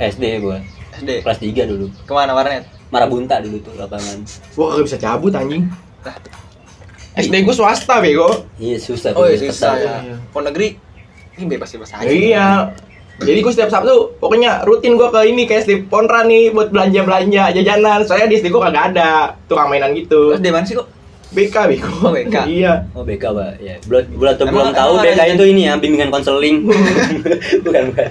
[0.00, 0.58] SD gue.
[0.98, 1.10] SD.
[1.22, 1.86] Kelas 3 dulu.
[2.04, 2.66] Ke mana warnet?
[2.90, 4.18] Marabunta dulu tuh lapangan.
[4.58, 5.70] Gua kagak bisa cabut anjing.
[7.14, 8.46] SD gua swasta bego.
[8.58, 9.94] Iya susah Oh iya susah ya.
[10.34, 10.74] Pondok negeri
[11.38, 12.10] ini bebas-bebas aja.
[12.10, 12.48] Iya.
[13.20, 17.04] Jadi gue setiap Sabtu pokoknya rutin gue ke ini ke SD Ponra nih buat belanja
[17.04, 18.00] belanja jajanan.
[18.08, 20.32] Soalnya di SD gue kagak ada tukang mainan gitu.
[20.34, 20.88] Terus di mana sih kok?
[21.30, 21.90] BK bego.
[22.06, 22.36] Oh, BK.
[22.46, 22.72] iya.
[22.90, 23.74] Oh BK pak, ya.
[23.86, 26.56] Belum belum Emang- belum tahu emang BK ada- itu ini ya bimbingan konseling.
[27.64, 28.08] bukan bukan.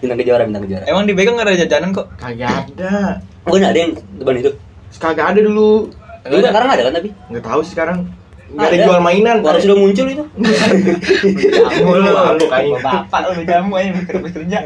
[0.00, 0.84] Bintang kejora bintang kejora.
[0.84, 2.06] Emang di BK nggak ada jajanan kok?
[2.16, 3.20] Kagak ada.
[3.44, 4.50] Oh nggak ada yang depan itu.
[4.96, 5.92] Kagak ada dulu.
[6.24, 7.08] Dulu sekarang ada kan tapi.
[7.28, 7.98] Nggak tahu sih sekarang.
[8.46, 8.86] Nggak ada Ada.
[8.86, 9.36] jual mainan.
[9.42, 10.24] Baru sudah muncul itu.
[11.42, 12.78] Jamu lu, kayaknya.
[12.80, 14.58] bapak lu jamu aja bekerja bekerja.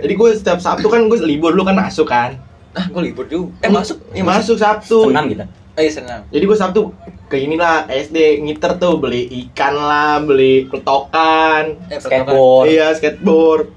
[0.00, 2.38] Jadi gue setiap Sabtu kan gue libur dulu kan masuk kan.
[2.72, 3.50] Ah, gue libur juga.
[3.60, 3.98] Eh masuk?
[4.14, 5.10] Iya masuk Sabtu.
[5.10, 5.44] Senam kita.
[5.78, 6.26] Oh iya senang.
[6.26, 6.90] Jadi gue Sabtu
[7.24, 12.66] ke inilah SD ngiter tuh beli ikan lah, beli petokan, Eh, Skateboard.
[12.66, 13.70] iya skateboard.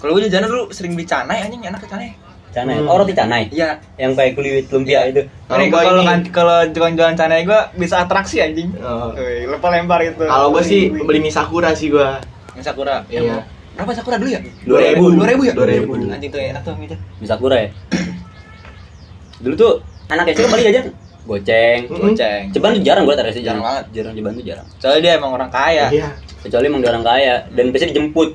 [0.00, 2.16] Kalau gue jajanan dulu sering beli canai anjing enak canai.
[2.50, 2.80] Canai.
[2.80, 2.88] Hmm.
[2.88, 3.52] Oh roti canai.
[3.52, 3.76] Iya.
[3.94, 5.12] Yang kayak kulit lumpia Iya.
[5.12, 5.22] itu.
[5.44, 8.72] Kalau kalau ini- kan kalau jualan-jualan canai gue bisa atraksi anjing.
[8.80, 9.12] Oh.
[9.46, 10.24] Lempar-lempar itu.
[10.24, 12.08] Kalau gue sih beli mie sakura sih gue.
[12.50, 13.04] Ini Sakura.
[13.06, 13.44] Iya.
[13.76, 14.40] Berapa Sakura dulu ya?
[14.64, 15.04] Dua ribu.
[15.12, 15.52] Dua ribu ya?
[15.52, 15.92] Dua ribu.
[16.00, 16.96] Anjing tuh enak tuh gitu.
[17.20, 17.68] Bisa kura ya.
[19.40, 19.72] Dulu tuh
[20.08, 20.84] anak SD kan paling jajan
[21.24, 21.78] goceng.
[21.86, 22.00] Hmm.
[22.02, 22.42] Goceng.
[22.50, 23.84] Ceban tuh jarang gue taruh sih Jarang banget.
[23.92, 24.66] Jarang ceban tuh jarang.
[24.76, 25.86] Soalnya dia emang orang kaya.
[25.88, 26.08] Iya.
[26.40, 28.30] Kecuali emang dia orang kaya dan biasanya dijemput.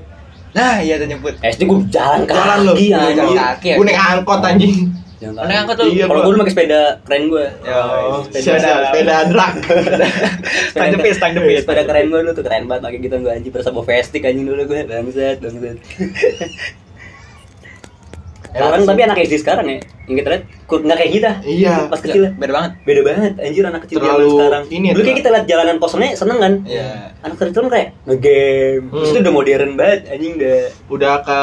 [0.55, 1.35] Nah, iya tuh nyebut.
[1.41, 2.37] SD gue jalan kaki.
[2.37, 2.71] Jalan lu.
[2.71, 2.87] anjing.
[2.87, 3.75] Iya, jalan kaki ya.
[3.75, 4.75] Gue naik angkot anjing.
[5.19, 5.85] Lu naik angkot lu?
[5.91, 6.23] Iya, Kalau gua.
[6.23, 7.45] gue dulu pakai sepeda keren gue.
[7.65, 7.75] Ya,
[8.07, 8.39] Oh, sepeda.
[8.55, 9.55] sepeda sepeda drag.
[10.71, 11.59] Stang jepit, stang jepit.
[11.59, 14.45] Sepeda keren gue dulu tuh keren banget pakai gitu gue anjing berasa bawa vestik anjing
[14.47, 15.77] dulu gue bangsat bangsat.
[18.55, 21.31] Sekarang tapi anak SD sekarang ya, yang kita lihat kur- nggak kayak kita.
[21.43, 21.73] Iya.
[21.85, 22.31] Pas kecil ya.
[22.33, 22.71] Beda banget.
[22.81, 24.63] Beda banget, anjir anak kecil zaman Terlalu sekarang.
[24.69, 26.53] ini ya, Dulu kayak kita lihat jalanan kosongnya seneng kan.
[26.63, 26.89] Iya.
[27.21, 28.87] Anak kecil kayak ngegame.
[28.89, 29.11] Terus Hmm.
[29.11, 30.59] itu udah modern banget, anjing udah.
[30.87, 31.39] Udah ke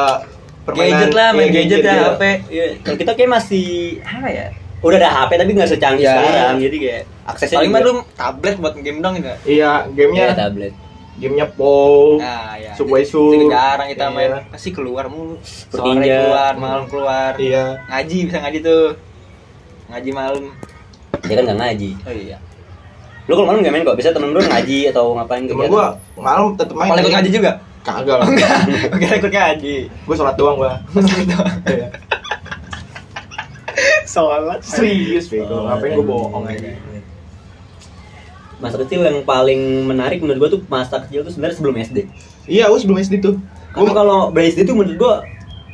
[0.62, 2.02] permainan Gadget lah, main iya, gadget ya, iya.
[2.08, 2.22] HP.
[2.48, 3.66] Iya, kalau kita kayak masih
[4.00, 4.46] apa ya?
[4.80, 6.12] Udah ada HP tapi nggak secanggih Iya.
[6.16, 9.28] sekarang, jadi kayak aksesnya Paling mah lu tablet buat game dong gitu.
[9.28, 10.72] Iya, Iya, gamenya tablet.
[11.20, 12.16] Gamenya POW.
[12.16, 12.72] Nah, ya.
[12.72, 13.52] Subway Itu Sub.
[13.52, 14.14] jarang kita Iya.
[14.14, 14.30] main.
[14.48, 15.36] Pasti keluar mulu.
[15.42, 17.36] Sore keluar, malam keluar.
[17.36, 17.84] Iya.
[17.86, 18.86] Ngaji bisa ngaji tuh.
[19.92, 20.44] Ngaji malam.
[21.28, 21.90] Dia kan nggak ngaji.
[22.08, 22.36] Oh iya.
[23.28, 26.56] Lu kalau malam nggak main kok, bisa temen lu ngaji atau ngapain Temen gua malam
[26.56, 26.90] tetep main.
[26.90, 27.52] Kalau ikut ngaji juga?
[27.82, 28.26] Kagak lah.
[28.26, 28.58] Enggak.
[28.96, 29.76] Enggak ikut ngaji.
[30.08, 30.72] Gua sholat doang gua.
[31.68, 31.88] Iya.
[34.04, 34.60] Sholat.
[34.60, 35.48] Serius bego.
[35.48, 36.56] Oh, Ngapain gua bohong iya.
[36.56, 36.91] aja.
[38.62, 41.98] Masa kecil yang paling menarik menurut gua tuh masa kecil tuh sebenarnya sebelum SD.
[42.46, 43.34] Iya, gua sebelum SD tuh.
[43.74, 45.14] Karena Gua kalau SD tuh menurut gua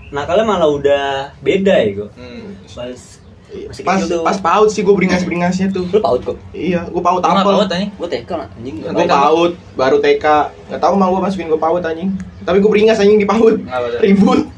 [0.08, 1.06] nakalnya malah udah
[1.38, 2.08] beda ya gua.
[2.16, 2.56] Hmm.
[2.64, 4.20] Pas Masih pas tuh.
[4.20, 6.36] pas paut sih gue beringas beringasnya tuh Lu paut kok?
[6.52, 7.88] iya gue paut apel paut anjing.
[7.96, 10.24] Gue TK lah, anjing gue paut baru TK
[10.68, 12.12] nggak tahu mau gue masukin gue paut anjing
[12.44, 13.56] tapi gue beringas anjing di paut
[14.04, 14.52] ribut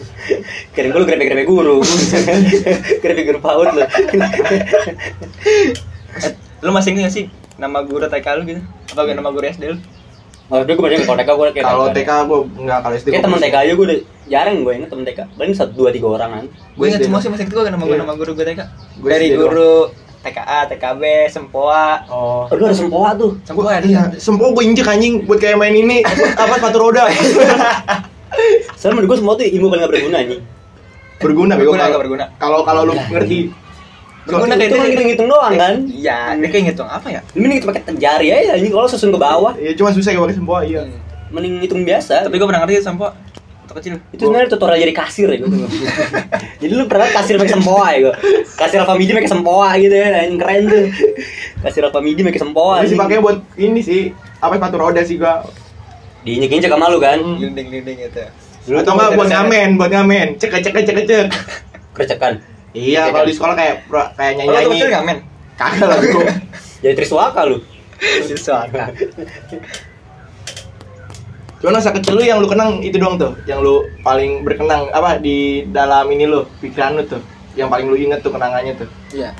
[0.76, 1.80] Kirain gue lu grepe-grepe guru
[3.02, 3.80] Grepe guru paut lu
[6.60, 7.24] lu masih ingat sih
[7.56, 8.60] nama guru TK lu gitu?
[8.90, 9.78] Apa nama guru SD lu?
[10.46, 13.44] Oh, gue masih kalau TK gue kayak kalau TK gue nggak kalau SD Kayak masih-
[13.44, 16.44] TK aja gue udah jarang gue inget temen TK Paling satu, dua, tiga orang kan
[16.70, 17.06] Gue ingat SD.
[17.06, 18.02] semua sih masih itu gue nama gue Iya.
[18.02, 18.60] nama guru gue TK.
[18.98, 19.72] Gue Dari guru
[20.20, 22.04] TKA, TKB, Sempoa.
[22.06, 23.84] oh Oh, lu ada sempoa tuh Sempoa ada.
[23.84, 26.04] iya sempo gue injek anjing buat kayak main ini
[26.40, 27.08] apa sepatu roda
[28.74, 30.42] Soalnya menurut gue semua tuh ilmu paling gak berguna anjing
[31.16, 32.24] berguna bego Berguna, kalau berguna.
[32.36, 33.48] kalau kalau lu ngerti
[34.24, 35.74] Berguna Itu kayak kan ngitung-ngitung doang kan?
[35.84, 37.20] Iya, dia kayak ngitung apa ya?
[37.36, 39.52] Mending itu pakai jari aja anjing kalau susun ke bawah.
[39.60, 40.80] Iya cuma susah ya pakai sempo iya.
[41.28, 42.24] Mending hitung biasa.
[42.24, 43.12] Tapi gue pernah ngerti Sempoa.
[43.64, 43.94] Waktu kecil.
[44.12, 45.48] itu sebenarnya tutorial jadi kasir ya gue
[46.60, 48.14] jadi lu pernah kasir pakai sempoa ya gue
[48.60, 50.84] kasir Alfa Midi pakai sempoa gitu ya anjing keren tuh.
[51.64, 54.00] Kasir Alfa Midi pakai sempoa Ini sih pakai buat ini sih
[54.40, 55.42] apa sepatu roda sih gua.
[56.24, 57.20] Diinjek-injek sama lu kan?
[57.20, 58.24] Glinding-glinding gitu.
[58.72, 60.26] Lu atau enggak buat ngamen buat ngamen.
[60.36, 61.26] Cek cek cek cek cek
[61.96, 63.76] kerecekan iya kalau di sekolah kayak
[64.18, 65.18] kayak nyanyi Kalau nyanyi ngamen.
[65.54, 66.20] kagak lah bego
[66.82, 67.58] jadi Triswaka lu
[68.36, 68.90] Suara.
[71.64, 75.16] Cuma masa kecil lu yang lu kenang itu doang tuh, yang lu paling berkenang apa
[75.16, 77.24] di dalam ini lu, pikiran lu tuh,
[77.56, 78.84] yang paling lu inget tuh kenangannya tuh.
[79.16, 79.32] Iya.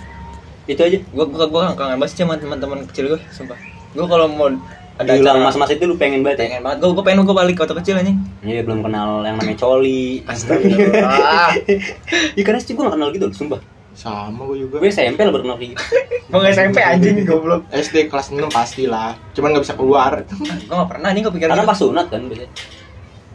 [0.64, 3.60] itu aja Gue gue gue kangen banget sama teman-teman kecil gue, sumpah.
[3.92, 4.48] Gue kalau mau
[4.96, 6.78] ada diulang acara- masa-masa itu lu pengen banget ya pengen banget.
[6.78, 8.18] Gue gue pengen gue balik ke waktu kecil anjing.
[8.40, 11.50] Iya belum kenal yang namanya coli Ah,
[12.36, 13.60] Iya karena sih gue gak kenal gitu loh, sumpah
[13.92, 14.78] Sama gue juga.
[14.78, 15.82] Gue SMP lah baru kenal kayak gitu
[16.30, 17.62] gue nggak SMP anjing goblok.
[17.70, 20.12] SD kelas 6 pasti lah, cuman nggak bisa keluar.
[20.66, 21.50] Gue nggak pernah anjing kepikiran.
[21.52, 21.70] Karena gitu.
[21.70, 22.50] pas sunat kan biasanya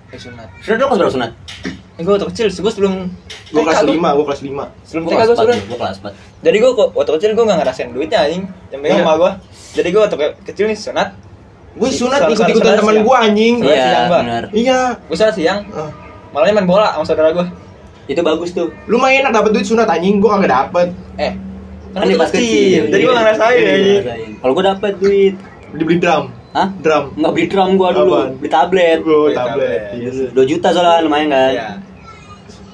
[0.10, 0.48] Eh, sunat.
[0.60, 1.32] Sunat lu kelas berapa sunat?
[1.69, 2.93] Eh, gue waktu kecil, gue sebelum
[3.50, 4.10] Gue kelas TK gua.
[4.10, 4.63] 5, gue kelas 5.
[4.84, 5.58] Sebelum gue kelas gua 4 sunat.
[5.62, 8.43] Gue kelas 4 Jadi gue waktu kecil gue nggak ngerasain duitnya anjing.
[8.67, 9.06] Yang pegang Iya.
[9.06, 9.32] sama gue.
[9.72, 11.10] Jadi gue waktu ke- kecil nih sunat.
[11.71, 13.53] Gue sunat ikut-ikutan sunat teman gue anjing.
[13.62, 14.08] Iya siang,
[14.51, 14.79] Iya.
[15.05, 15.60] Gue sunat siang.
[15.69, 15.89] Ah.
[16.29, 17.45] Malahnya main bola sama saudara gue.
[18.05, 20.88] Itu bagus tuh Lu main enak dapet duit sunat anjing, gue kagak dapet.
[21.15, 21.34] Eh,
[21.91, 22.41] kan Kan itu dia pas kecil.
[22.41, 22.84] kecil.
[22.89, 24.01] Jadi gue nggak ngerasain.
[24.39, 25.36] Kalau gue dapet duit
[25.69, 26.25] Dibeli drum.
[26.49, 26.67] Hah?
[26.75, 27.13] Drum.
[27.13, 28.29] Nggak beli drum gue dulu Apaan?
[28.36, 29.69] Beli tablet Gue Beli tablet.
[29.69, 29.82] tablet.
[29.95, 30.27] Iya sih.
[30.34, 31.67] 2 juta soalnya lumayan kan Iya.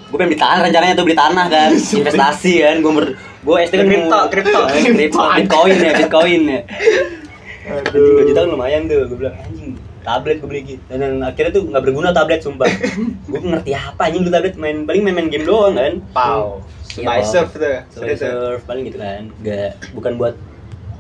[0.07, 3.05] Gue pengen beli tanah rencananya tuh beli tanah kan Investasi kan Gue ber...
[3.45, 4.59] Gue SD kan Kripto, kripto.
[4.71, 6.59] Kripto Bitcoin ya Bitcoin ya
[7.65, 8.25] Anjing 2 Aduh.
[8.25, 9.69] juta kan lumayan tuh Gue bilang anjing
[10.01, 12.69] tablet gue beli gitu Dan yang akhirnya tuh nggak berguna tablet sumpah
[13.29, 16.61] Gue ngerti apa anjing lu tablet main Paling main-main game doang kan Pau.
[16.93, 17.27] Iya, By Pau.
[17.27, 17.77] surf tuh.
[17.91, 18.15] Tuh.
[18.15, 20.35] surf paling gitu kan Gak Bukan buat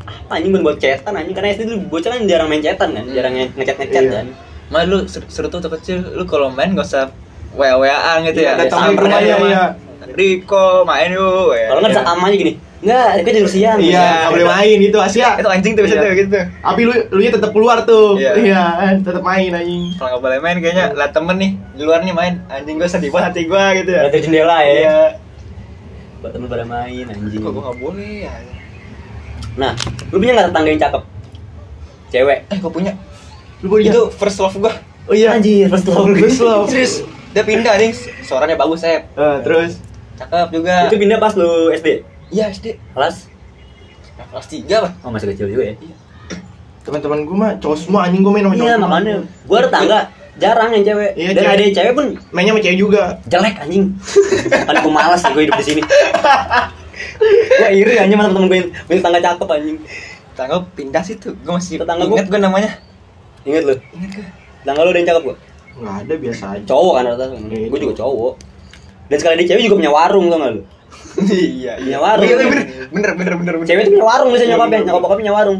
[0.05, 3.05] apa anjing bukan buat chatan anjing karena SD dulu bocah kan jarang main chatan kan
[3.09, 4.13] jarang ngechat ngechat Iya.
[4.13, 4.27] kan
[4.65, 6.01] Mah lu seru, tuh kecil.
[6.13, 7.09] Lu kalau main gak usah
[7.53, 8.65] wa-waan gitu Iya, ya.
[8.65, 9.63] datang ke rumahnya, aja, iya.
[10.13, 11.53] Riko main yuk.
[11.53, 11.67] ya.
[11.69, 12.53] kalau nggak bisa amanya gini
[12.85, 15.27] nggak gue tidur siang Iya, nggak boleh main itu Asia.
[15.35, 16.03] Itu anjing tuh bisa Iya.
[16.03, 16.37] tuh gitu.
[16.61, 18.13] Tapi lu lu nya tetap keluar tuh.
[18.15, 18.31] Iya.
[18.37, 19.83] Iya, kan tetap main anjing.
[19.95, 23.09] Kalau nggak boleh main kayaknya lah temen nih di luar nih main anjing gue sedih
[23.09, 24.01] banget hati gue gitu ya.
[24.05, 24.97] dari jendela ya Iya.
[26.17, 28.33] buat temen pada main anjing Kok gue nggak boleh ya?
[29.55, 29.71] nah
[30.05, 31.01] lu punya nggak tetangga yang cakep
[32.07, 32.91] cewek Eh gue punya.
[33.59, 33.89] Lu punya?
[33.89, 34.73] Itu first love gue.
[35.05, 35.33] Oh iya.
[35.33, 36.65] anjir first love First love.
[36.67, 37.01] Serius.
[37.31, 37.91] Dia pindah anjing.
[38.21, 39.09] Suaranya bagus Sep.
[39.09, 39.81] Eh, terus
[40.15, 40.87] Cakep juga.
[40.87, 41.99] itu pindah pas lu SD
[42.35, 42.75] Iya SD.
[42.91, 43.31] kelas
[44.15, 44.91] Nah, kelas 3 pak.
[45.01, 45.75] oh masih kecil juga ya
[46.81, 49.99] teman-teman gue mah cowok semua anjing gue main sama cowok iya makanya gua ada tangga
[50.35, 51.49] jarang yang cewek Iya, dan cewek.
[51.49, 53.01] ada yang cewek pun Mainnya sama cewek juga.
[53.25, 53.83] jelek anjing
[54.67, 55.81] kan gue malas gue hidup di sini
[57.59, 59.77] gue iri anjing sama temen gue punya tetangga cakep anjing
[60.27, 61.31] Tetangga pindah situ.
[61.37, 62.71] Gue masih Tetangga gua- inget gue namanya.
[63.41, 64.25] inget lu Ingat gue.
[64.59, 65.35] tetangga lu ada yang cakep gua
[65.75, 66.63] Enggak ada biasa aja.
[66.65, 67.97] cowok kan rata-rata Iya, gue juga cowok.
[67.97, 68.33] cowok
[69.05, 70.61] dan sekali dia cewek juga punya warung tau gak lu
[71.23, 72.25] iya Punya warung.
[72.27, 72.51] Iya, bener,
[72.91, 73.67] bener bener bener bener.
[73.67, 75.59] cewek tuh punya warung biasanya nyokapnya nyokap bokapnya punya warung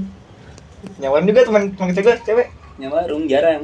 [1.01, 2.47] Nyawan juga teman teman kecil gue cewek.
[2.77, 3.63] punya warung jarang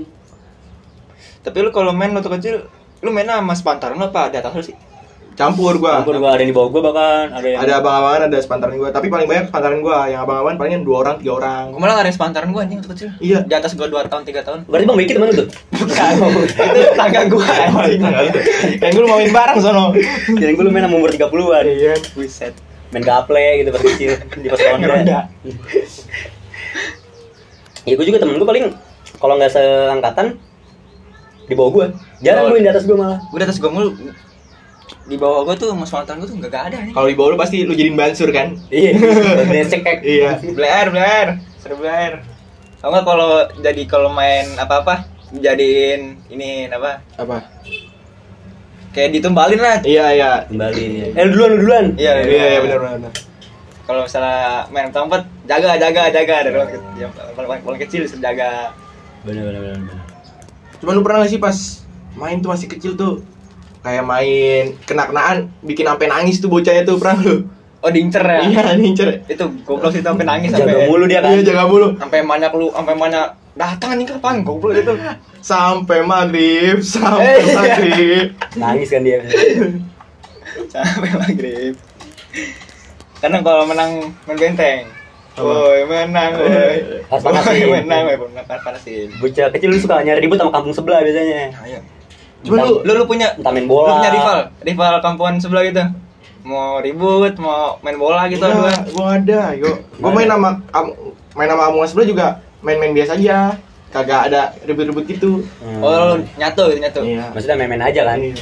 [1.42, 2.56] Tapi lu kalau main waktu kecil,
[3.02, 4.78] lu main sama sepantaran apa di atas lu sih?
[5.42, 5.92] Campur gua.
[5.98, 8.90] campur gua ada yang di bawah gua bahkan ada yang Ada abang-abangan, ada sepantaran gua.
[8.90, 10.06] Tapi paling banyak sepantaran gua.
[10.06, 11.64] Yang abang-abangan palingan dua orang, tiga orang.
[11.74, 13.10] Gue malah gak ada yang sepantaran gue anjing waktu kecil.
[13.18, 13.40] Iya.
[13.42, 14.60] Di atas gue 2 tahun 3 tahun.
[14.70, 16.14] berarti bang Beki temen lu tuh Bukan.
[16.70, 18.02] itu tetangga gue anjing.
[18.78, 19.86] Yang gue main bareng sono.
[20.38, 21.94] yang gue lu main sama umur 30-an Iya.
[22.14, 22.54] Buset.
[22.92, 25.32] main gaple gitu pas kecil di pos ronda
[27.82, 28.66] ya gue juga temen gue paling
[29.16, 30.36] kalau nggak seangkatan
[31.48, 31.86] di bawah gue
[32.20, 33.96] jarang yang di atas gue malah Gue di atas gue mulu.
[35.12, 36.96] Di bawah gue tuh sama sepantaran gue tuh gak, ada nih.
[36.96, 38.56] Kalau di bawah lu pasti lu jadiin bansur kan?
[38.72, 38.96] iya
[39.72, 40.40] cekek Iya.
[40.56, 41.28] Blair, Blair,
[41.60, 42.24] seru Blair.
[42.80, 45.04] Tau nggak kalau jadi kalau main apa-apa
[45.36, 47.04] jadiin ini apa?
[47.20, 47.44] Apa?
[48.92, 50.32] kayak ditumbalin lah Iya iya.
[50.52, 51.08] kembali ya.
[51.16, 53.12] eh lu duluan lu duluan iya Iya iya benar benar.
[53.88, 56.56] kalau misalnya main tempat jaga jaga jaga dari
[57.00, 58.76] yang paling, kecil disuruh jaga
[59.24, 59.98] bener bener bener, bener.
[60.84, 61.56] Cuman lu pernah gak sih pas
[62.16, 63.24] main tuh masih kecil tuh
[63.82, 67.36] kayak main kena-kenaan bikin sampai nangis tuh bocahnya tuh pernah lu?
[67.82, 69.26] oh diincer ya Iya, nincer.
[69.26, 71.88] itu goblok sih sampai nangis jaga sampai mulu dia kan Iya, jaga mulu.
[71.98, 74.94] sampai banyak lu sampai banyak datang nih kapan goblok itu
[75.42, 77.56] Sampai maghrib, sampai Eh, iya.
[77.58, 78.26] maghrib.
[78.54, 79.18] nangis kan dia
[80.68, 81.74] sampai maghrib
[83.18, 83.92] karena kalau menang
[84.26, 84.86] main benteng?
[85.34, 87.66] Woi menang woi Pas panasin.
[87.66, 91.50] Woi, menang woi menang panasin bocah kecil lu suka nyari ribut sama kampung sebelah biasanya
[91.62, 91.80] ayo
[92.44, 95.84] Entah- lu lu lu punya entah main lu bola punya rival rival kampungan sebelah gitu
[96.42, 99.78] mau ribut mau main bola gitu Enggak, dua gua ada, yo.
[99.96, 100.98] Gua main sama am-
[101.32, 102.28] main sama Amungan sebelah juga
[102.60, 103.54] main-main biasa aja.
[103.88, 105.46] Kagak ada ribut-ribut gitu.
[105.60, 105.80] Hmm.
[105.80, 107.30] oh lu nyatu gitu nyatu Iya.
[107.30, 108.34] maksudnya main-main aja kan Iya.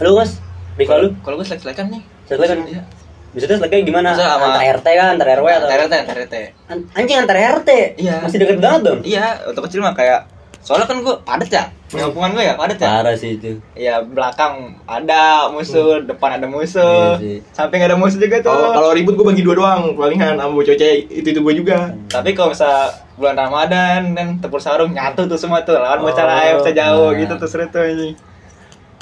[0.00, 0.40] lu mas
[0.76, 2.58] rival lu kalau gue selek selekan nih Selek kan?
[2.64, 2.82] Iya.
[3.28, 4.08] Maksudnya seleknya gimana?
[4.08, 5.68] Maksudnya sama- Antar RT kan, antar RW atau?
[5.68, 6.34] TRT TRT
[6.66, 7.70] An- Anjing antar RT?
[7.98, 8.14] Iya.
[8.20, 9.00] Masih deket banget dong?
[9.02, 10.20] iya waktu kecil mah kayak
[10.68, 12.52] soalnya kan gue padet ya kampungan gue ya?
[12.60, 13.00] Padet ya?
[13.00, 13.56] Parah sih itu.
[13.72, 18.52] Ya belakang ada musuh depan ada musuh Iya samping ada musuh juga tuh.
[18.52, 21.78] Kalau kalau ribut gua bagi dua doang, palingan sama bocah cewek itu itu gua juga.
[22.12, 26.28] tapi kalau misal bulan Ramadan dan tempur sarung nyatu tuh semua tuh lawan bocah Oh,
[26.28, 27.18] lain bocah jauh nah.
[27.24, 28.12] gitu tuh seru tuh ini.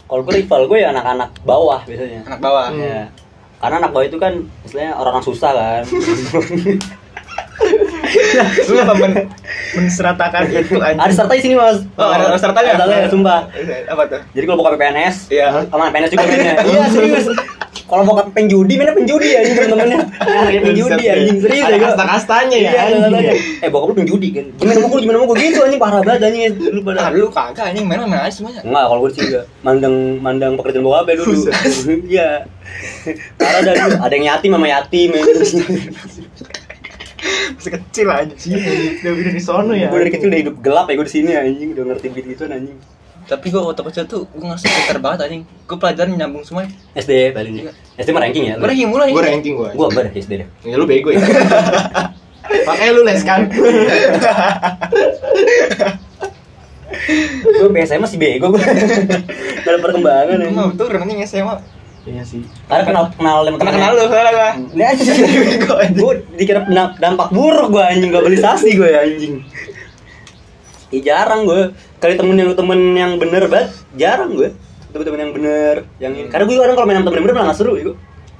[0.06, 2.22] Kalau gue rival gue ya anak-anak bawah biasanya.
[2.30, 2.70] Anak bawah.
[2.70, 2.78] Hmm.
[2.78, 3.10] Ya.
[3.58, 5.82] Karena anak bawah itu kan istilahnya orang-orang susah kan
[8.66, 9.12] lu apa men
[9.74, 11.82] menseratakan itu Ada aja sertai sini mas.
[11.94, 13.40] Oh ada ada sertanya Ada sertanya, sumpah.
[13.86, 14.20] Apa tuh?
[14.32, 15.46] Jadi kalau bokap PNS Iya.
[15.66, 16.54] Sama PNS juga mainnya.
[16.68, 17.26] Iya serius.
[17.86, 20.00] Kalau bokap penjudi mainnya penjudi ya temen-temennya.
[20.26, 23.02] Anaknya penjudi anjing serius Ada ya kasta-kastanya ya, Iya ada anjing.
[23.04, 23.34] kastanya.
[23.62, 24.46] Eh bokap lu penjudi kan.
[24.56, 26.42] Gimana mau gue gimana mau gue gitu anjing parah banget anjing.
[26.72, 28.60] Lu pada ah lu kagak anjing main main aja semuanya.
[28.62, 29.40] Enggak, kalau gue sih juga.
[29.62, 31.34] Mandang mandang pekerjaan bokap ya dulu.
[32.06, 32.30] Iya.
[33.38, 35.10] Karena ada ada yang yatim sama yatim.
[37.16, 37.56] Ya.
[37.56, 38.60] masih kecil anjing
[39.00, 39.88] Udah udah di sono ya.
[39.88, 42.78] gue dari kecil udah hidup gelap ya gue di sini anjing, udah ngerti begitu anjing.
[43.26, 47.34] tapi gue waktu kecil tuh gue ngerasa pintar banget anjing gue pelajaran nyambung semuanya SD
[47.34, 47.54] paling.
[47.98, 48.54] SD mah ranking ya.
[48.54, 49.70] gue ranking mulai Gua ranking gua.
[49.74, 50.48] Gue ber SD deh.
[50.62, 51.18] Ya lu bego ya.
[52.70, 53.50] Makanya lu les kan.
[57.42, 58.62] Gue biasanya masih bego gue.
[59.66, 61.75] Ada perkembangan gue mau turun anjing SMA
[62.06, 62.38] Iya sih.
[62.64, 65.12] Karena kenal kenal sama kenal kenal lu soalnya gue Ini aja.
[65.92, 69.42] Gue dikira damp- dampak buruk gue anjing, globalisasi gue ya anjing.
[70.88, 71.74] Ih jarang gue.
[71.98, 74.54] Kali temen yang temen yang bener banget, jarang gue.
[74.94, 76.28] Temen-temen yang bener, yang ini.
[76.30, 77.96] Karena gue orang kalau main sama temen bener malah gak seru ya gue.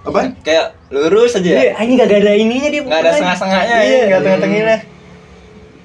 [0.07, 0.21] Apa?
[0.39, 2.79] kayak lurus aja ya Iya, anjing gak ada ininya dia.
[2.81, 3.83] nggak ada setengah-setengahnya Iya.
[3.91, 4.77] ya nggak tengah-tengahnya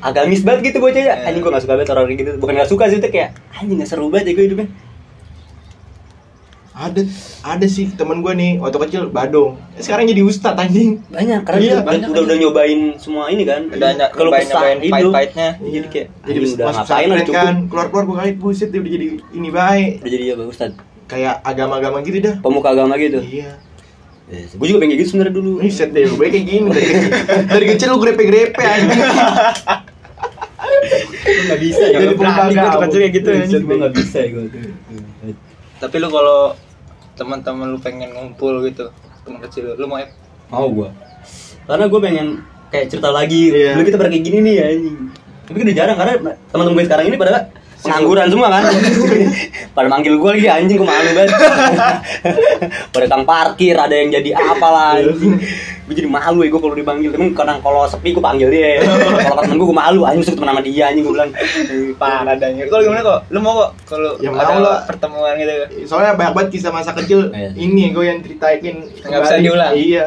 [0.01, 1.05] Agamis banget gitu bocah ya.
[1.11, 1.25] Iya.
[1.25, 2.31] Anjing gue gak suka banget orang kayak gitu.
[2.37, 4.67] Bukan gak suka sih itu kayak anjing gak seru banget ya gue hidupnya.
[6.81, 7.01] Ada
[7.45, 9.53] ada sih temen gua nih waktu kecil Badung.
[9.77, 10.97] Sekarang jadi ustad anjing.
[11.07, 13.69] Banyak karena Iya, dia udah, banyak udah, udah nyobain semua ini kan.
[13.69, 17.37] udah ny- kalau nyobain pahit-pahitnya Jadi kayak Jadi udah masuk ngapain udah pesantren cukup.
[17.37, 19.91] kan, keluar-keluar gua kali buset dia udah jadi ini baik.
[20.01, 20.71] Udah jadi apa Ustad?
[21.05, 22.35] Kayak agama-agama gitu dah.
[22.41, 23.21] Pemuka agama gitu.
[23.21, 23.51] Iya.
[24.31, 25.51] Gue juga pengen kayak gitu sebenarnya dulu.
[25.59, 27.11] Buset deh, gue kayak gini dari kecil.
[27.51, 29.03] Dari kecil lu grepe-grepe anjing.
[31.21, 34.43] Gue gak bisa ya, Jadi tuh kecil kayak gitu ya, gue gak bisa ya gue
[35.81, 36.53] tapi lu kalau
[37.15, 38.89] teman-teman lu pengen ngumpul gitu
[39.21, 40.09] teman kecil lu, lu mau ya
[40.51, 40.89] Mau gue.
[41.63, 42.27] Karena gue pengen
[42.67, 43.55] kayak cerita lagi.
[43.55, 43.79] Iya.
[43.79, 44.97] Dulu kita pernah kayak gini nih ya anjing.
[45.47, 46.13] Tapi kan udah jarang karena
[46.51, 47.31] teman-teman gue sekarang ini pada
[47.81, 48.63] pengangguran semua kan.
[49.75, 51.31] pada manggil gue lagi anjing gue malu banget.
[52.93, 55.37] pada kang parkir ada yang jadi apalah anjing.
[55.83, 57.09] Gue jadi malu ya gue kalau dipanggil.
[57.09, 58.79] Tapi kadang kalau sepi gue panggil dia.
[59.21, 61.31] kalau ke temen gue gue malu anjing suka temen sama dia anjing gue bilang.
[61.93, 64.81] parah dan kalau gimana kok lu mau kok kalau Ya, ada lah.
[64.85, 65.53] pertemuan gitu
[65.85, 67.53] Soalnya banyak banget kisah masa kecil Iya.
[67.55, 69.73] ini gue yang ceritain Nggak bisa diulang.
[69.73, 70.05] Iya.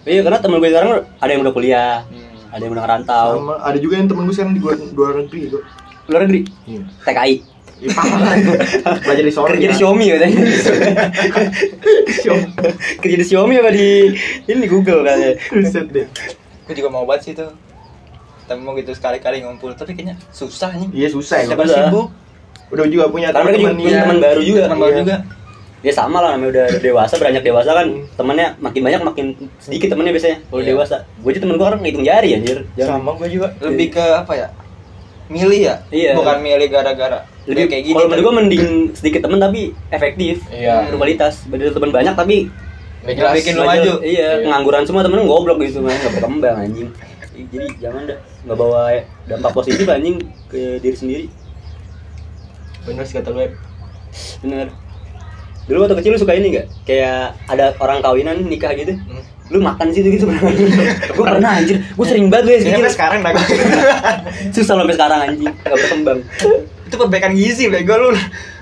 [0.00, 2.50] Iya karena temen gue sekarang ada yang udah kuliah, Hmm.
[2.50, 5.40] ada yang udah ngerantau, Sama ada juga yang temen gue sekarang di luar, luar negeri
[5.46, 5.62] gue.
[6.10, 6.82] Luar negeri, Iya.
[7.02, 7.34] TKI,
[7.80, 8.36] Ya, parah.
[9.00, 9.48] Belajar di Solo.
[9.48, 9.78] kerja di ya.
[9.78, 10.36] Xiaomi katanya.
[13.00, 13.88] kerja di Xiaomi apa di
[14.44, 15.32] ini Google katanya.
[15.50, 16.06] Buset deh.
[16.62, 17.50] gue juga mau banget sih tuh
[18.44, 21.46] temu gitu sekali-kali ngumpul tapi kayaknya susah nih Iya susah ya.
[21.48, 21.88] siapa Susah.
[21.88, 22.08] sibuk
[22.68, 24.00] Udah juga punya Karena mereka juga punya iya.
[24.00, 24.60] teman baru juga.
[24.62, 25.00] teman baru Iya.
[25.00, 25.16] juga
[25.80, 29.26] Ya sama lah namanya udah dewasa, beranjak dewasa kan temennya makin banyak makin
[29.58, 30.68] sedikit temennya biasanya kalau Iya.
[30.70, 30.96] dewasa.
[31.18, 32.58] Gue aja temen gue orang ngitung jari anjir.
[32.76, 33.48] Sama gue juga.
[33.58, 34.46] lebih ke apa ya
[35.30, 36.12] milih ya Iya.
[36.18, 40.44] bukan milih gara-gara Lebih kayak gini Kalau menurut gue tapi mending sedikit temen tapi efektif.
[40.50, 40.90] Iya.
[40.90, 41.46] Berkualitas.
[41.46, 42.36] Daripada temen banyak tapi
[43.00, 43.92] Nggak Nggak bikin lu maju.
[44.04, 44.30] Iya, Iya.
[44.44, 46.88] pengangguran semua temen goblok gitu man, nggak berkembang anjing.
[47.32, 48.82] Jadi jangan dah nggak bawa
[49.24, 50.20] dampak positif anjing
[50.52, 51.24] ke diri sendiri.
[52.84, 53.56] Bener sih kata lu.
[54.44, 54.66] Bener.
[55.64, 56.66] Dulu waktu kecil lu suka ini gak?
[56.82, 58.92] Kayak ada orang kawinan nikah gitu.
[58.92, 59.22] Hmm.
[59.50, 60.50] Lu makan situ gitu pernah?
[61.18, 61.76] gue pernah anjir.
[61.94, 63.32] Gue sering banget gue Kayaknya sampai sekarang dah
[64.54, 65.52] Susah loh sampai sekarang anjing.
[65.52, 66.20] Gak berkembang.
[66.90, 68.10] itu perbaikan gizi bego lu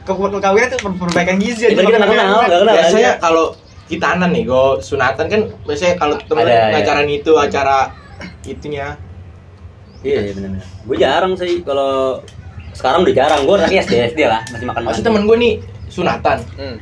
[0.04, 2.74] kawinan itu per- perbaikan gizi Ya, kita nggak kenal, nggak kenal.
[2.76, 3.44] biasanya kalau
[3.88, 7.88] kitanan nih go sunatan kan biasanya kalau temen acara itu acara
[8.44, 9.00] itunya
[10.04, 10.66] Iya iya benar-benar.
[10.84, 12.20] Gue jarang sih kalau
[12.76, 13.40] sekarang udah jarang.
[13.48, 14.80] Gue lagi SD SD lah masih makan.
[14.92, 15.54] masih temen gue nih
[15.90, 16.76] sunatan hmm.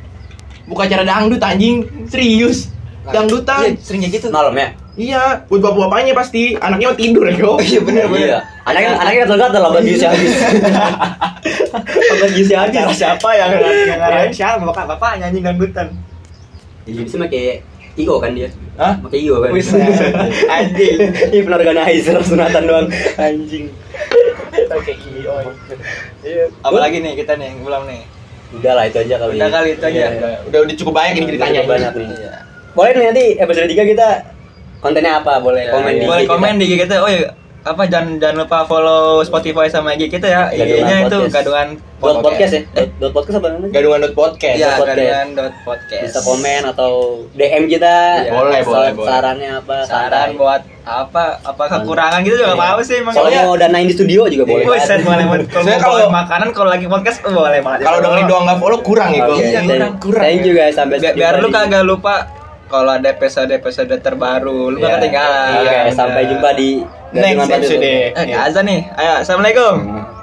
[0.67, 2.69] buka acara dangdut anjing serius
[3.13, 4.67] dangdutan sering kayak gitu malam ya.
[4.97, 7.35] iya buat bapak-bapaknya pasti anaknya mau tidur ya
[7.69, 8.39] iya bener bener Iya.
[8.67, 10.33] Anaknya anaknya gatel-gatel lah bagi habis.
[12.19, 12.51] Bagi habis.
[12.51, 13.49] acara siapa yang
[13.87, 15.87] yang ngarahin siapa bapak bapak nyanyi dangdutan
[16.87, 17.63] Jadi bisa pakai
[17.97, 18.49] IO kan dia.
[18.79, 18.93] Hah?
[19.01, 19.51] Pakai IO kan.
[19.51, 19.71] Wis,
[20.55, 20.97] anjing.
[21.03, 22.87] Ini penorganizer sunatan doang.
[23.19, 23.71] Anjing.
[24.67, 25.31] oke iyo
[26.65, 28.01] apalagi nih kita nih yang belum nih
[28.47, 29.35] Udah lah itu aja kali.
[29.35, 30.07] Udah kali itu aja.
[30.07, 30.39] Iya.
[30.47, 32.07] udah, udah cukup banyak ini ceritanya banyak nih.
[32.77, 34.07] Boleh nih nanti episode 3 kita
[34.77, 35.41] kontennya apa?
[35.41, 36.59] Boleh Ya, komen di boleh IG komen kita.
[36.59, 37.29] di IG kita oh iya
[37.65, 41.35] apa jangan jangan lupa follow Spotify sama IG kita ya IG-nya itu Podcast.
[41.35, 41.67] gadungan
[41.97, 42.61] Dot podcast ya?
[42.69, 43.71] Dot, dot podcast apa namanya?
[43.73, 44.85] gadungan dot podcast Podcast.
[44.87, 46.03] gadungan dot podcast.
[46.05, 46.91] Bisa komen atau
[47.33, 47.95] DM kita.
[48.21, 48.31] Iya.
[48.31, 49.09] Boleh, boleh, boleh.
[49.09, 49.75] Sarannya apa?
[49.83, 50.37] saran santai.
[50.37, 52.69] buat apa apa kekurangan gitu juga Iya.
[52.69, 54.63] apa sih emang Kalau mau danain di studio juga boleh.
[54.63, 55.39] Boleh banget.
[55.49, 57.79] Kalau kalau- makanan kalau lagi podcast boleh banget.
[57.83, 60.23] kalau dengerin doang nggak follow kurang ya kurang, kurang.
[60.23, 62.36] Thank you guys sampai biar, lu kagak lupa
[62.67, 64.83] kalau ada episode-episode terbaru lu Iya.
[64.83, 65.49] gak ketinggalan.
[65.57, 66.69] Oke, sampai jumpa di
[67.11, 68.81] next episode Eh, azan nih.
[68.93, 69.75] Ayo, assalamualaikum.
[69.79, 70.16] Hmm.